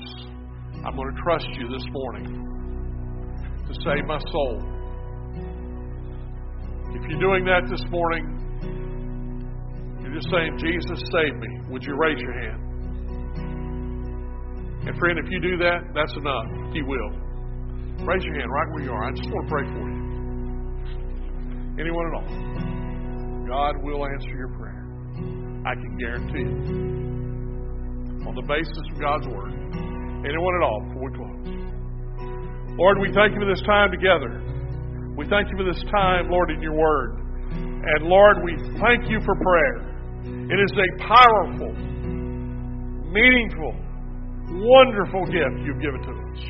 I'm 0.84 0.95
going 0.95 1.09
to 1.14 1.20
trust 1.22 1.49
you 1.57 1.68
this 1.72 1.84
morning 1.88 2.28
to 3.66 3.74
save 3.80 4.05
my 4.05 4.20
soul. 4.28 4.61
If 6.92 7.01
you're 7.09 7.20
doing 7.20 7.49
that 7.49 7.64
this 7.70 7.80
morning, 7.88 8.28
you're 10.03 10.12
just 10.12 10.28
saying, 10.28 10.59
Jesus, 10.61 11.01
save 11.16 11.34
me, 11.40 11.49
would 11.70 11.82
you 11.82 11.97
raise 11.97 12.20
your 12.20 12.34
hand? 12.45 12.61
And 14.84 14.99
friend, 14.99 15.18
if 15.18 15.32
you 15.32 15.40
do 15.40 15.57
that, 15.64 15.80
that's 15.95 16.12
enough. 16.12 16.74
He 16.74 16.82
will. 16.82 17.11
Raise 18.05 18.22
your 18.22 18.34
hand 18.36 18.53
right 18.53 18.68
where 18.74 18.84
you 18.84 18.92
are. 18.92 19.05
I 19.09 19.12
just 19.16 19.30
want 19.30 19.49
to 19.49 19.51
pray 19.51 19.64
for 19.64 19.80
you. 19.80 20.03
Anyone 21.78 22.06
at 22.06 22.14
all. 22.14 22.28
God 23.48 23.82
will 23.82 24.06
answer 24.06 24.30
your 24.30 24.48
prayer. 24.54 24.86
I 25.66 25.74
can 25.74 25.96
guarantee 25.98 26.46
it. 26.46 28.26
On 28.26 28.34
the 28.34 28.46
basis 28.46 28.84
of 28.94 29.00
God's 29.00 29.26
Word. 29.26 29.52
Anyone 30.22 30.54
at 30.54 30.62
all 30.62 30.80
before 30.86 31.02
we 31.04 31.12
close. 31.18 31.44
Lord, 32.78 32.98
we 33.00 33.12
thank 33.12 33.34
you 33.34 33.40
for 33.40 33.50
this 33.50 33.62
time 33.66 33.90
together. 33.90 34.40
We 35.16 35.26
thank 35.28 35.50
you 35.50 35.56
for 35.58 35.64
this 35.64 35.82
time, 35.90 36.30
Lord, 36.30 36.50
in 36.50 36.62
your 36.62 36.74
Word. 36.74 37.18
And 37.52 38.06
Lord, 38.06 38.42
we 38.42 38.56
thank 38.80 39.10
you 39.10 39.20
for 39.24 39.34
prayer. 39.34 39.94
It 40.24 40.58
is 40.58 40.72
a 40.78 40.88
powerful, 41.04 41.72
meaningful, 43.10 43.74
wonderful 44.62 45.26
gift 45.26 45.58
you've 45.66 45.82
given 45.82 46.00
to 46.02 46.12
us. 46.12 46.40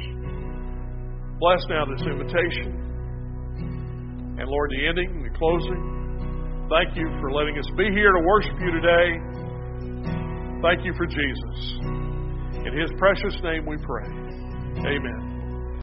Bless 1.41 1.61
now 1.69 1.85
this 1.85 2.07
invitation. 2.07 2.94
And 4.39 4.49
Lord, 4.49 4.71
the 4.71 4.89
ending, 4.89 5.23
the 5.23 5.31
closing. 5.39 6.67
Thank 6.71 6.97
you 6.97 7.07
for 7.21 7.31
letting 7.31 7.59
us 7.59 7.67
be 7.77 7.85
here 7.93 8.13
to 8.13 8.21
worship 8.25 8.57
you 8.61 8.71
today. 8.73 9.09
Thank 10.63 10.85
you 10.85 10.95
for 10.97 11.07
Jesus. 11.07 11.79
In 12.67 12.73
his 12.79 12.91
precious 12.99 13.37
name 13.43 13.67
we 13.67 13.77
pray. 13.77 14.09
Amen. 14.79 15.34